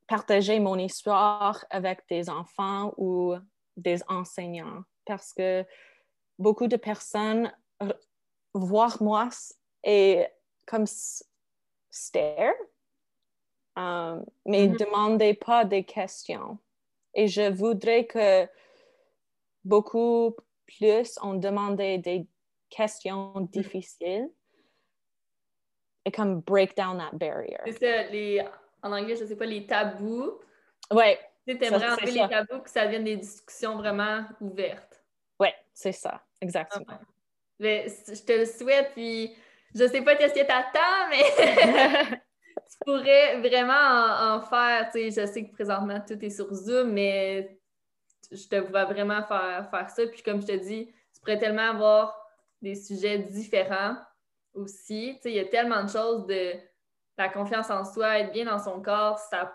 partager 0.08 0.58
mon 0.58 0.76
histoire 0.76 1.64
avec 1.70 2.00
des 2.08 2.28
enfants 2.30 2.92
ou 2.96 3.34
des 3.76 4.00
enseignants 4.08 4.82
parce 5.04 5.32
que 5.32 5.64
beaucoup 6.38 6.66
de 6.66 6.76
personnes 6.76 7.52
voient 8.54 8.96
moi 9.00 9.28
et 9.84 10.26
comme 10.66 10.86
stare, 11.90 12.54
um, 13.76 14.24
mais 14.44 14.66
ne 14.66 14.74
mm-hmm. 14.74 14.78
demandez 14.78 15.34
pas 15.34 15.64
des 15.64 15.84
questions. 15.84 16.58
Et 17.14 17.28
je 17.28 17.50
voudrais 17.50 18.06
que 18.06 18.48
beaucoup 19.64 20.34
plus 20.66 21.18
on 21.22 21.34
demandait 21.34 21.98
des 21.98 22.26
questions 22.70 23.32
mm-hmm. 23.34 23.50
difficiles 23.50 24.30
et 26.04 26.10
comme 26.10 26.40
break 26.40 26.76
down 26.76 26.98
that 26.98 27.16
barrier. 27.16 27.58
C'est 27.66 27.78
ça, 27.78 28.02
les, 28.10 28.44
en 28.82 28.92
anglais, 28.92 29.16
je 29.16 29.24
sais 29.24 29.36
pas, 29.36 29.46
les 29.46 29.66
tabous. 29.66 30.40
Ouais. 30.92 31.18
Tu 31.46 31.58
t'aimerais 31.58 31.90
enlever 31.90 32.12
les 32.12 32.28
tabous 32.28 32.60
que 32.60 32.70
ça 32.70 32.84
devienne 32.84 33.04
des 33.04 33.16
discussions 33.16 33.76
vraiment 33.76 34.24
ouvertes. 34.40 35.02
Ouais, 35.40 35.54
c'est 35.72 35.92
ça, 35.92 36.22
exactement. 36.40 36.84
Ah 36.88 37.00
mais, 37.58 37.86
je 38.06 38.22
te 38.22 38.32
le 38.32 38.44
souhaite, 38.44 38.92
puis 38.92 39.34
je 39.74 39.86
sais 39.86 40.02
pas 40.02 40.14
qu'est-ce 40.16 40.34
que 40.34 40.46
t'attends, 40.46 41.08
mais 41.10 42.16
tu 42.70 42.76
pourrais 42.84 43.40
vraiment 43.40 44.36
en, 44.36 44.40
faire. 44.40 44.90
Tu 44.92 45.10
sais, 45.10 45.22
je 45.22 45.32
sais 45.32 45.44
que 45.44 45.52
présentement, 45.52 46.00
tout 46.06 46.22
est 46.24 46.30
sur 46.30 46.52
Zoom, 46.52 46.92
mais 46.92 47.58
je 48.30 48.46
te 48.46 48.56
vois 48.56 48.84
vraiment 48.84 49.22
faire, 49.24 49.68
faire 49.70 49.90
ça. 49.90 50.06
Puis 50.06 50.22
comme 50.22 50.40
je 50.40 50.46
te 50.46 50.56
dis, 50.56 50.92
tu 51.14 51.20
pourrais 51.20 51.38
tellement 51.38 51.70
avoir 51.70 52.16
des 52.62 52.74
sujets 52.74 53.18
différents 53.18 53.96
aussi. 54.54 55.14
Tu 55.16 55.22
sais, 55.22 55.30
il 55.30 55.36
y 55.36 55.40
a 55.40 55.46
tellement 55.46 55.82
de 55.84 55.90
choses 55.90 56.26
de 56.26 56.52
la 57.18 57.28
confiance 57.28 57.70
en 57.70 57.84
soi, 57.84 58.20
être 58.20 58.32
bien 58.32 58.44
dans 58.44 58.58
son 58.58 58.80
corps, 58.80 59.18
ça, 59.18 59.54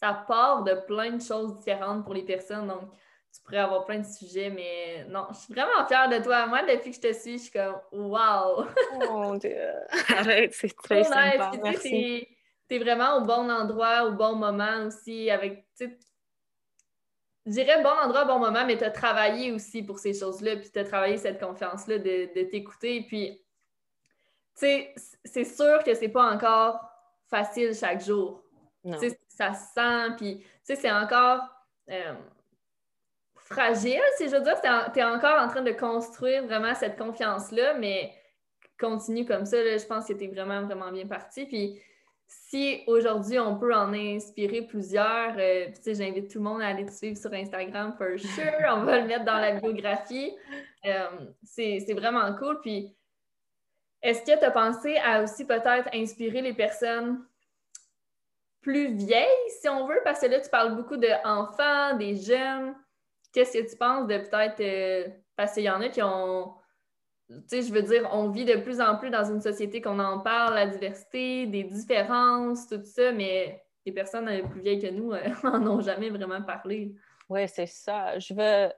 ça 0.00 0.24
part 0.26 0.62
de 0.62 0.74
plein 0.86 1.10
de 1.10 1.22
choses 1.22 1.58
différentes 1.58 2.04
pour 2.04 2.14
les 2.14 2.24
personnes. 2.24 2.68
Donc, 2.68 2.88
tu 3.34 3.40
pourrais 3.42 3.58
avoir 3.58 3.84
plein 3.86 3.98
de 3.98 4.06
sujets, 4.06 4.50
mais 4.50 5.04
non, 5.08 5.26
je 5.30 5.38
suis 5.38 5.54
vraiment 5.54 5.86
fière 5.86 6.08
de 6.08 6.22
toi. 6.22 6.46
Moi, 6.46 6.62
depuis 6.62 6.90
que 6.90 6.96
je 6.96 7.00
te 7.00 7.12
suis, 7.12 7.38
je 7.38 7.44
suis 7.44 7.50
comme 7.50 7.76
wow! 7.92 8.66
Oh 8.94 9.12
mon 9.12 9.34
Dieu! 9.38 9.56
Arrête, 10.16 10.52
c'est 10.54 10.74
très 10.76 11.02
sympa. 11.04 11.50
Tu 11.80 12.76
es, 12.76 12.78
vraiment 12.78 13.18
au 13.18 13.20
bon 13.22 13.50
endroit, 13.50 14.04
au 14.06 14.12
bon 14.12 14.34
moment 14.36 14.86
aussi, 14.86 15.30
avec, 15.30 15.66
je 15.78 17.50
dirais 17.50 17.82
bon 17.82 17.90
endroit, 17.90 18.24
bon 18.24 18.38
moment, 18.38 18.64
mais 18.64 18.78
tu 18.78 18.84
as 18.84 18.90
travaillé 18.90 19.52
aussi 19.52 19.82
pour 19.82 19.98
ces 19.98 20.14
choses-là, 20.14 20.56
puis 20.56 20.70
tu 20.70 20.78
as 20.78 20.84
travaillé 20.84 21.18
cette 21.18 21.38
confiance-là 21.38 21.98
de, 21.98 22.34
de 22.34 22.48
t'écouter. 22.48 23.04
Puis, 23.06 23.41
sais, 24.54 24.94
c'est 25.24 25.44
sûr 25.44 25.82
que 25.84 25.94
c'est 25.94 26.08
pas 26.08 26.32
encore 26.32 26.80
facile 27.28 27.74
chaque 27.74 28.04
jour. 28.04 28.42
Ça 29.28 29.54
se 29.54 29.72
sent, 29.74 30.16
puis, 30.18 30.38
tu 30.38 30.46
sais, 30.64 30.76
c'est 30.76 30.90
encore. 30.90 31.40
Euh, 31.90 32.14
fragile, 33.52 34.02
si 34.16 34.28
je 34.28 34.36
veux 34.36 34.42
dire. 34.42 34.60
Tu 34.92 35.00
es, 35.00 35.04
encore 35.04 35.40
en 35.40 35.48
train 35.48 35.62
de 35.62 35.72
construire 35.72 36.44
vraiment 36.44 36.74
cette 36.74 36.96
confiance-là, 36.96 37.74
mais 37.74 38.12
continue 38.78 39.24
comme 39.24 39.44
ça. 39.44 39.56
je 39.62 39.86
pense 39.86 40.06
que 40.06 40.12
tu 40.14 40.24
es 40.24 40.28
vraiment, 40.28 40.62
vraiment 40.62 40.90
bien 40.90 41.06
parti. 41.06 41.46
Puis 41.46 41.80
si 42.26 42.82
aujourd'hui 42.86 43.38
on 43.38 43.56
peut 43.58 43.74
en 43.74 43.92
inspirer 43.92 44.62
plusieurs, 44.62 45.34
euh, 45.38 45.66
j'invite 45.86 46.30
tout 46.30 46.38
le 46.38 46.44
monde 46.44 46.62
à 46.62 46.68
aller 46.68 46.86
te 46.86 46.92
suivre 46.92 47.16
sur 47.16 47.32
Instagram, 47.32 47.94
for 47.96 48.18
sure. 48.18 48.74
on 48.74 48.84
va 48.84 49.00
le 49.00 49.06
mettre 49.06 49.24
dans 49.24 49.38
la 49.38 49.52
biographie. 49.60 50.32
Euh, 50.86 51.06
c'est 51.44 51.94
vraiment 51.94 52.34
cool. 52.34 52.60
Puis 52.60 52.94
est-ce 54.02 54.22
que 54.22 54.38
tu 54.38 54.44
as 54.44 54.50
pensé 54.50 54.96
à 54.96 55.22
aussi 55.22 55.44
peut-être 55.46 55.88
inspirer 55.94 56.42
les 56.42 56.54
personnes 56.54 57.24
plus 58.62 58.94
vieilles, 58.94 59.50
si 59.60 59.68
on 59.68 59.86
veut, 59.86 60.00
parce 60.04 60.20
que 60.20 60.26
là, 60.26 60.40
tu 60.40 60.48
parles 60.48 60.76
beaucoup 60.76 60.96
d'enfants, 60.96 61.96
des 61.96 62.16
jeunes. 62.16 62.74
Qu'est-ce 63.32 63.58
que 63.58 63.70
tu 63.70 63.76
penses 63.76 64.06
de 64.06 64.18
peut-être. 64.18 64.60
Euh, 64.60 65.08
parce 65.36 65.54
qu'il 65.54 65.64
y 65.64 65.70
en 65.70 65.80
a 65.80 65.88
qui 65.88 66.02
ont. 66.02 66.54
Tu 67.28 67.42
sais, 67.46 67.62
je 67.62 67.72
veux 67.72 67.82
dire, 67.82 68.08
on 68.12 68.28
vit 68.28 68.44
de 68.44 68.56
plus 68.56 68.80
en 68.80 68.96
plus 68.96 69.10
dans 69.10 69.24
une 69.24 69.40
société 69.40 69.80
qu'on 69.80 69.98
en 69.98 70.20
parle, 70.20 70.54
la 70.54 70.66
diversité, 70.66 71.46
des 71.46 71.64
différences, 71.64 72.68
tout 72.68 72.82
ça, 72.84 73.10
mais 73.10 73.64
les 73.86 73.92
personnes 73.92 74.28
euh, 74.28 74.42
plus 74.42 74.60
vieilles 74.60 74.80
que 74.80 74.90
nous 74.90 75.12
n'en 75.44 75.66
ont 75.66 75.80
jamais 75.80 76.10
vraiment 76.10 76.42
parlé. 76.42 76.94
Oui, 77.28 77.48
c'est 77.48 77.66
ça. 77.66 78.18
Je 78.18 78.34
veux 78.34 78.72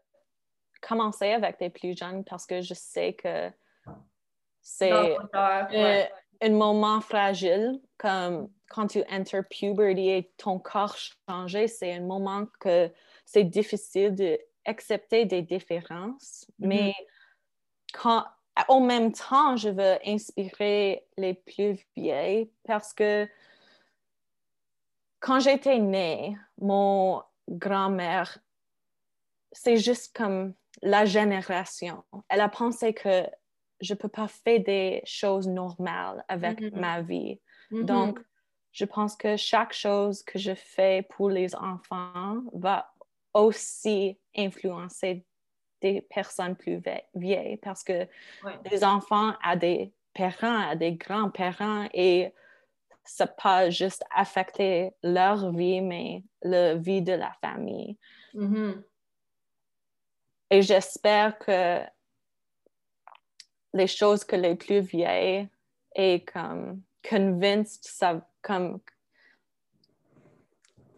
commencer 0.81 1.33
avec 1.33 1.61
les 1.61 1.71
plus 1.71 1.97
jeunes 1.97 2.25
parce 2.25 2.47
que 2.47 2.61
je 2.61 2.75
sais 2.75 3.15
que 3.15 3.51
c'est 4.65 4.91
un 6.41 6.51
moment 6.51 7.01
fragile, 7.01 7.81
comme 7.99 8.51
quand 8.69 8.89
tu 8.89 9.05
enter 9.11 9.43
puberty 9.43 10.09
et 10.09 10.33
ton 10.37 10.59
corps 10.59 10.97
change, 10.97 11.67
c'est 11.67 11.93
un 11.93 12.01
moment 12.01 12.47
que 12.59 12.91
c'est 13.27 13.45
difficile 13.45 14.15
d'accepter 14.67 15.27
des 15.27 15.43
différences, 15.43 16.47
mm-hmm. 16.59 16.67
mais 16.67 16.95
quand, 17.93 18.25
au 18.69 18.81
même 18.81 19.13
temps, 19.13 19.57
je 19.57 19.69
veux 19.69 19.99
inspirer 20.07 21.07
les 21.19 21.35
plus 21.35 21.79
vieilles 21.95 22.51
parce 22.65 22.93
que 22.93 23.29
quand 25.21 25.41
j'étais 25.41 25.79
née, 25.79 26.37
mon 26.59 27.23
grand-mère, 27.49 28.39
c'est 29.53 29.77
juste 29.77 30.17
comme 30.17 30.55
la 30.83 31.05
génération. 31.05 32.03
Elle 32.29 32.41
a 32.41 32.49
pensé 32.49 32.93
que 32.93 33.25
je 33.85 33.95
ne 33.95 33.99
peux 33.99 34.09
pas 34.09 34.29
faire 34.29 34.61
des 34.61 35.03
choses 35.05 35.47
normales 35.47 36.25
avec 36.29 36.61
mm-hmm. 36.61 36.81
ma 36.81 37.03
vie. 37.03 37.41
Mm-hmm. 37.71 37.85
Donc, 37.85 38.19
je 38.73 38.85
pense 38.85 39.15
que 39.15 39.37
chaque 39.37 39.73
chose 39.73 40.23
que 40.23 40.39
je 40.39 40.55
fais 40.55 41.07
pour 41.11 41.31
les 41.31 41.55
enfants 41.55 42.43
va 42.53 42.93
aussi 43.33 44.19
influencer 44.37 45.25
des 45.81 46.01
personnes 46.01 46.57
plus 46.57 46.83
vieilles 47.15 47.59
parce 47.59 47.85
que 47.85 48.07
les 48.71 48.83
enfants 48.85 49.35
ont 49.45 49.57
des 49.57 49.93
parents, 50.15 50.73
ont 50.73 50.77
des 50.77 50.95
grands-parents 50.95 51.89
et 51.93 52.33
ça 53.05 53.27
pas 53.27 53.69
juste 53.71 54.03
affecter 54.11 54.93
leur 55.03 55.53
vie, 55.53 55.83
mais 55.83 56.25
la 56.43 56.75
vie 56.75 57.03
de 57.03 57.13
la 57.13 57.33
famille. 57.41 57.99
Mm-hmm. 58.35 58.83
Et 60.51 60.63
j'espère 60.63 61.39
que 61.39 61.81
les 63.75 63.89
choses 63.89 64.25
que 64.25 64.37
les 64.37 64.55
plus 64.55 64.81
vieilles 64.81 65.49
et 65.95 66.25
comme 66.25 66.81
convinced, 67.07 67.81
ça 67.83 68.27
comme 68.41 68.81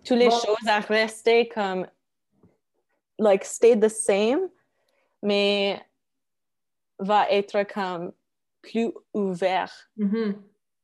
toutes 0.04 0.18
les 0.18 0.30
choses 0.30 0.68
à 0.68 0.78
rester 0.80 1.48
comme 1.48 1.86
like 3.18 3.44
stay 3.44 3.78
the 3.78 3.88
same, 3.88 4.48
mais 5.22 5.80
va 6.98 7.28
être 7.30 7.64
comme 7.64 8.12
plus 8.62 8.92
ouvert 9.12 9.72
mm-hmm. 9.98 10.36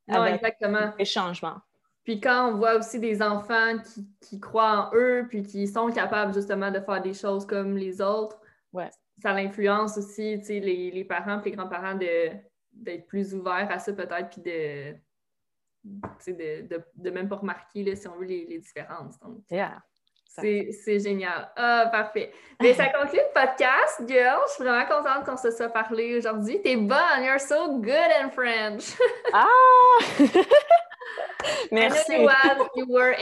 avec 0.08 0.34
exactement. 0.36 0.92
les 0.98 1.04
changements. 1.04 1.60
Puis 2.04 2.20
quand 2.20 2.48
on 2.48 2.56
voit 2.56 2.74
aussi 2.76 2.98
des 2.98 3.22
enfants 3.22 3.78
qui, 3.78 4.08
qui, 4.20 4.40
croient 4.40 4.90
en 4.90 4.96
eux, 4.96 5.26
puis 5.28 5.42
qui 5.44 5.68
sont 5.68 5.88
capables 5.90 6.34
justement 6.34 6.70
de 6.70 6.80
faire 6.80 7.00
des 7.00 7.14
choses 7.14 7.46
comme 7.46 7.76
les 7.76 8.00
autres, 8.00 8.40
ouais. 8.72 8.90
Ça 9.20 9.32
l'influence 9.32 9.98
aussi 9.98 10.36
les, 10.36 10.90
les 10.90 11.04
parents 11.04 11.40
et 11.40 11.44
les 11.44 11.56
grands-parents 11.56 11.98
d'être 12.72 13.06
plus 13.06 13.34
ouverts 13.34 13.68
à 13.70 13.78
ça 13.78 13.92
peut-être, 13.92 14.30
puis 14.30 14.42
de, 14.42 14.94
de, 15.84 16.62
de, 16.66 16.82
de, 16.94 17.10
même 17.10 17.28
pas 17.28 17.36
remarquer 17.36 17.82
là, 17.82 17.94
si 17.96 18.08
on 18.08 18.16
veut 18.16 18.26
les, 18.26 18.46
les 18.46 18.58
différences. 18.58 19.18
Donc, 19.20 19.42
yeah. 19.50 19.82
C'est 20.34 20.98
génial. 20.98 21.50
Ah, 21.56 21.88
parfait. 21.92 22.32
Mais 22.60 22.72
ça 22.72 22.88
conclut 22.88 23.18
le 23.18 23.32
podcast, 23.34 24.02
girl. 24.08 24.40
Je 24.48 24.52
suis 24.54 24.64
vraiment 24.64 24.86
contente 24.86 25.26
qu'on 25.26 25.36
se 25.36 25.50
soit 25.50 25.68
parlé 25.68 26.16
aujourd'hui. 26.16 26.62
T'es 26.62 26.76
bonne. 26.76 27.22
You're 27.22 27.38
so 27.38 27.78
good 27.78 28.10
in 28.22 28.30
French. 28.30 28.96
ah! 29.34 29.46
merci. 31.70 32.14
I 32.14 32.16
know 32.16 32.22
you, 32.22 32.26
was, 32.26 32.68
you 32.76 32.86
were 32.88 33.14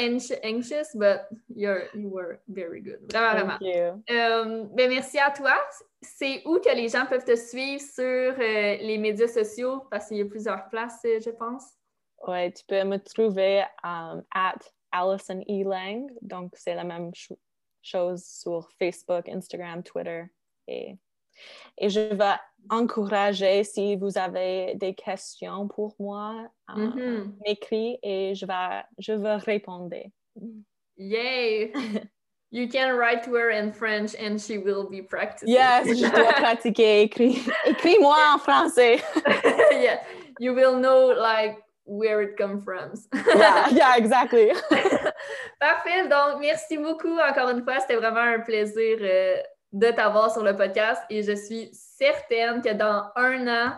anxious, 0.43 0.89
but 0.95 1.29
you're, 1.55 1.85
you 1.95 2.09
were 2.09 2.41
very 2.49 2.81
good. 2.81 2.99
Vraiment, 3.11 3.59
Thank 3.61 3.63
You. 3.63 4.03
Euh, 4.11 4.65
ben 4.75 4.91
merci 4.91 5.19
à 5.19 5.31
toi. 5.31 5.55
C'est 6.03 6.43
où 6.47 6.59
que 6.61 6.75
les 6.75 6.89
gens 6.89 7.07
peuvent 7.07 7.25
te 7.25 7.37
suivre 7.37 7.83
sur 7.83 8.03
euh, 8.05 8.77
les 8.81 8.99
médias 8.99 9.29
sociaux? 9.29 9.85
Parce 9.91 10.09
qu'il 10.09 10.17
y 10.17 10.23
a 10.23 10.27
plusieurs 10.27 10.69
places, 10.71 11.01
euh, 11.05 11.21
je 11.21 11.31
pense. 11.31 11.65
Oui, 12.27 12.53
tu 12.53 12.65
peux 12.67 12.85
me 12.85 12.99
trouver 12.99 13.65
um, 13.83 14.23
at 14.35 14.59
Allison 14.93 15.41
E. 15.49 15.65
Lang. 15.65 16.11
Donc, 16.23 16.53
c'est 16.55 16.75
la 16.75 16.85
même 16.85 17.13
chose 17.83 18.25
sur 18.25 18.69
Facebook, 18.79 19.29
Instagram, 19.29 19.83
Twitter. 19.83 20.25
Et, 20.69 20.97
et 21.79 21.89
je 21.89 22.01
vais 22.15 22.37
encourager, 22.69 23.65
si 23.65 23.97
vous 23.97 24.19
avez 24.19 24.75
des 24.77 24.95
questions 24.95 25.69
pour 25.69 25.95
moi, 25.99 26.49
mm 26.69 27.33
m'écrire 27.47 27.99
et 28.03 28.35
je 28.35 28.47
vais, 28.47 28.83
je 28.99 29.13
vais 29.13 29.37
répondre. 29.37 29.97
Yay! 30.97 31.73
You 32.53 32.69
can 32.69 32.97
write 32.97 33.23
to 33.25 33.35
her 33.35 33.51
in 33.51 33.73
French 33.73 34.17
and 34.19 34.41
she 34.41 34.59
will 34.59 34.91
be 34.91 35.03
practicing. 35.03 35.55
Yes, 35.55 35.87
je 35.87 36.11
dois 36.11 36.33
pratiquer. 36.43 37.03
Écris, 37.03 37.47
écris-moi 37.65 38.17
en 38.35 38.39
français. 38.39 39.01
yeah, 39.71 40.01
you 40.41 40.53
will 40.53 40.77
know 40.77 41.15
like 41.17 41.63
where 41.85 42.23
it 42.23 42.37
comes 42.37 42.65
from. 42.65 42.91
yeah, 43.37 43.69
yeah, 43.71 43.97
exactly. 43.97 44.51
Parfait. 45.61 46.09
Donc, 46.09 46.41
merci 46.41 46.77
beaucoup 46.77 47.21
encore 47.21 47.51
une 47.51 47.63
fois. 47.63 47.79
C'était 47.79 47.95
vraiment 47.95 48.35
un 48.35 48.41
plaisir 48.41 48.99
euh, 49.01 49.37
de 49.73 49.91
t'avoir 49.91 50.33
sur 50.33 50.43
le 50.43 50.57
podcast 50.57 51.03
et 51.11 51.23
je 51.23 51.35
suis 51.35 51.71
certaine 51.73 52.61
que 52.61 52.73
dans 52.73 53.05
un 53.17 53.47
an, 53.47 53.73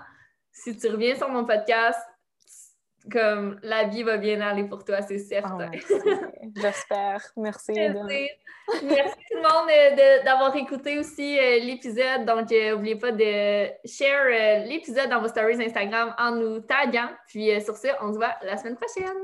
si 0.50 0.76
tu 0.76 0.88
reviens 0.88 1.14
sur 1.14 1.28
mon 1.28 1.44
podcast, 1.44 2.00
comme 3.10 3.58
la 3.62 3.84
vie 3.84 4.04
va 4.04 4.16
bien 4.16 4.40
aller 4.40 4.64
pour 4.64 4.84
toi, 4.84 5.02
c'est 5.02 5.18
certain. 5.18 5.70
Ah, 5.72 6.48
J'espère. 6.56 7.20
Merci. 7.36 7.72
Merci. 7.72 8.28
Merci 8.84 9.16
tout 9.30 9.36
le 9.36 9.42
monde 9.42 10.24
d'avoir 10.24 10.54
écouté 10.54 10.98
aussi 10.98 11.38
euh, 11.38 11.58
l'épisode. 11.58 12.24
Donc, 12.24 12.50
n'oubliez 12.50 12.96
pas 12.96 13.10
de 13.10 13.66
share 13.86 14.66
l'épisode 14.66 15.08
dans 15.08 15.20
vos 15.20 15.28
stories 15.28 15.62
Instagram 15.64 16.14
en 16.18 16.32
nous 16.32 16.60
taguant. 16.60 17.10
Puis 17.26 17.60
sur 17.60 17.76
ce, 17.76 17.88
on 18.00 18.12
se 18.12 18.18
voit 18.18 18.34
la 18.42 18.56
semaine 18.56 18.76
prochaine. 18.76 19.18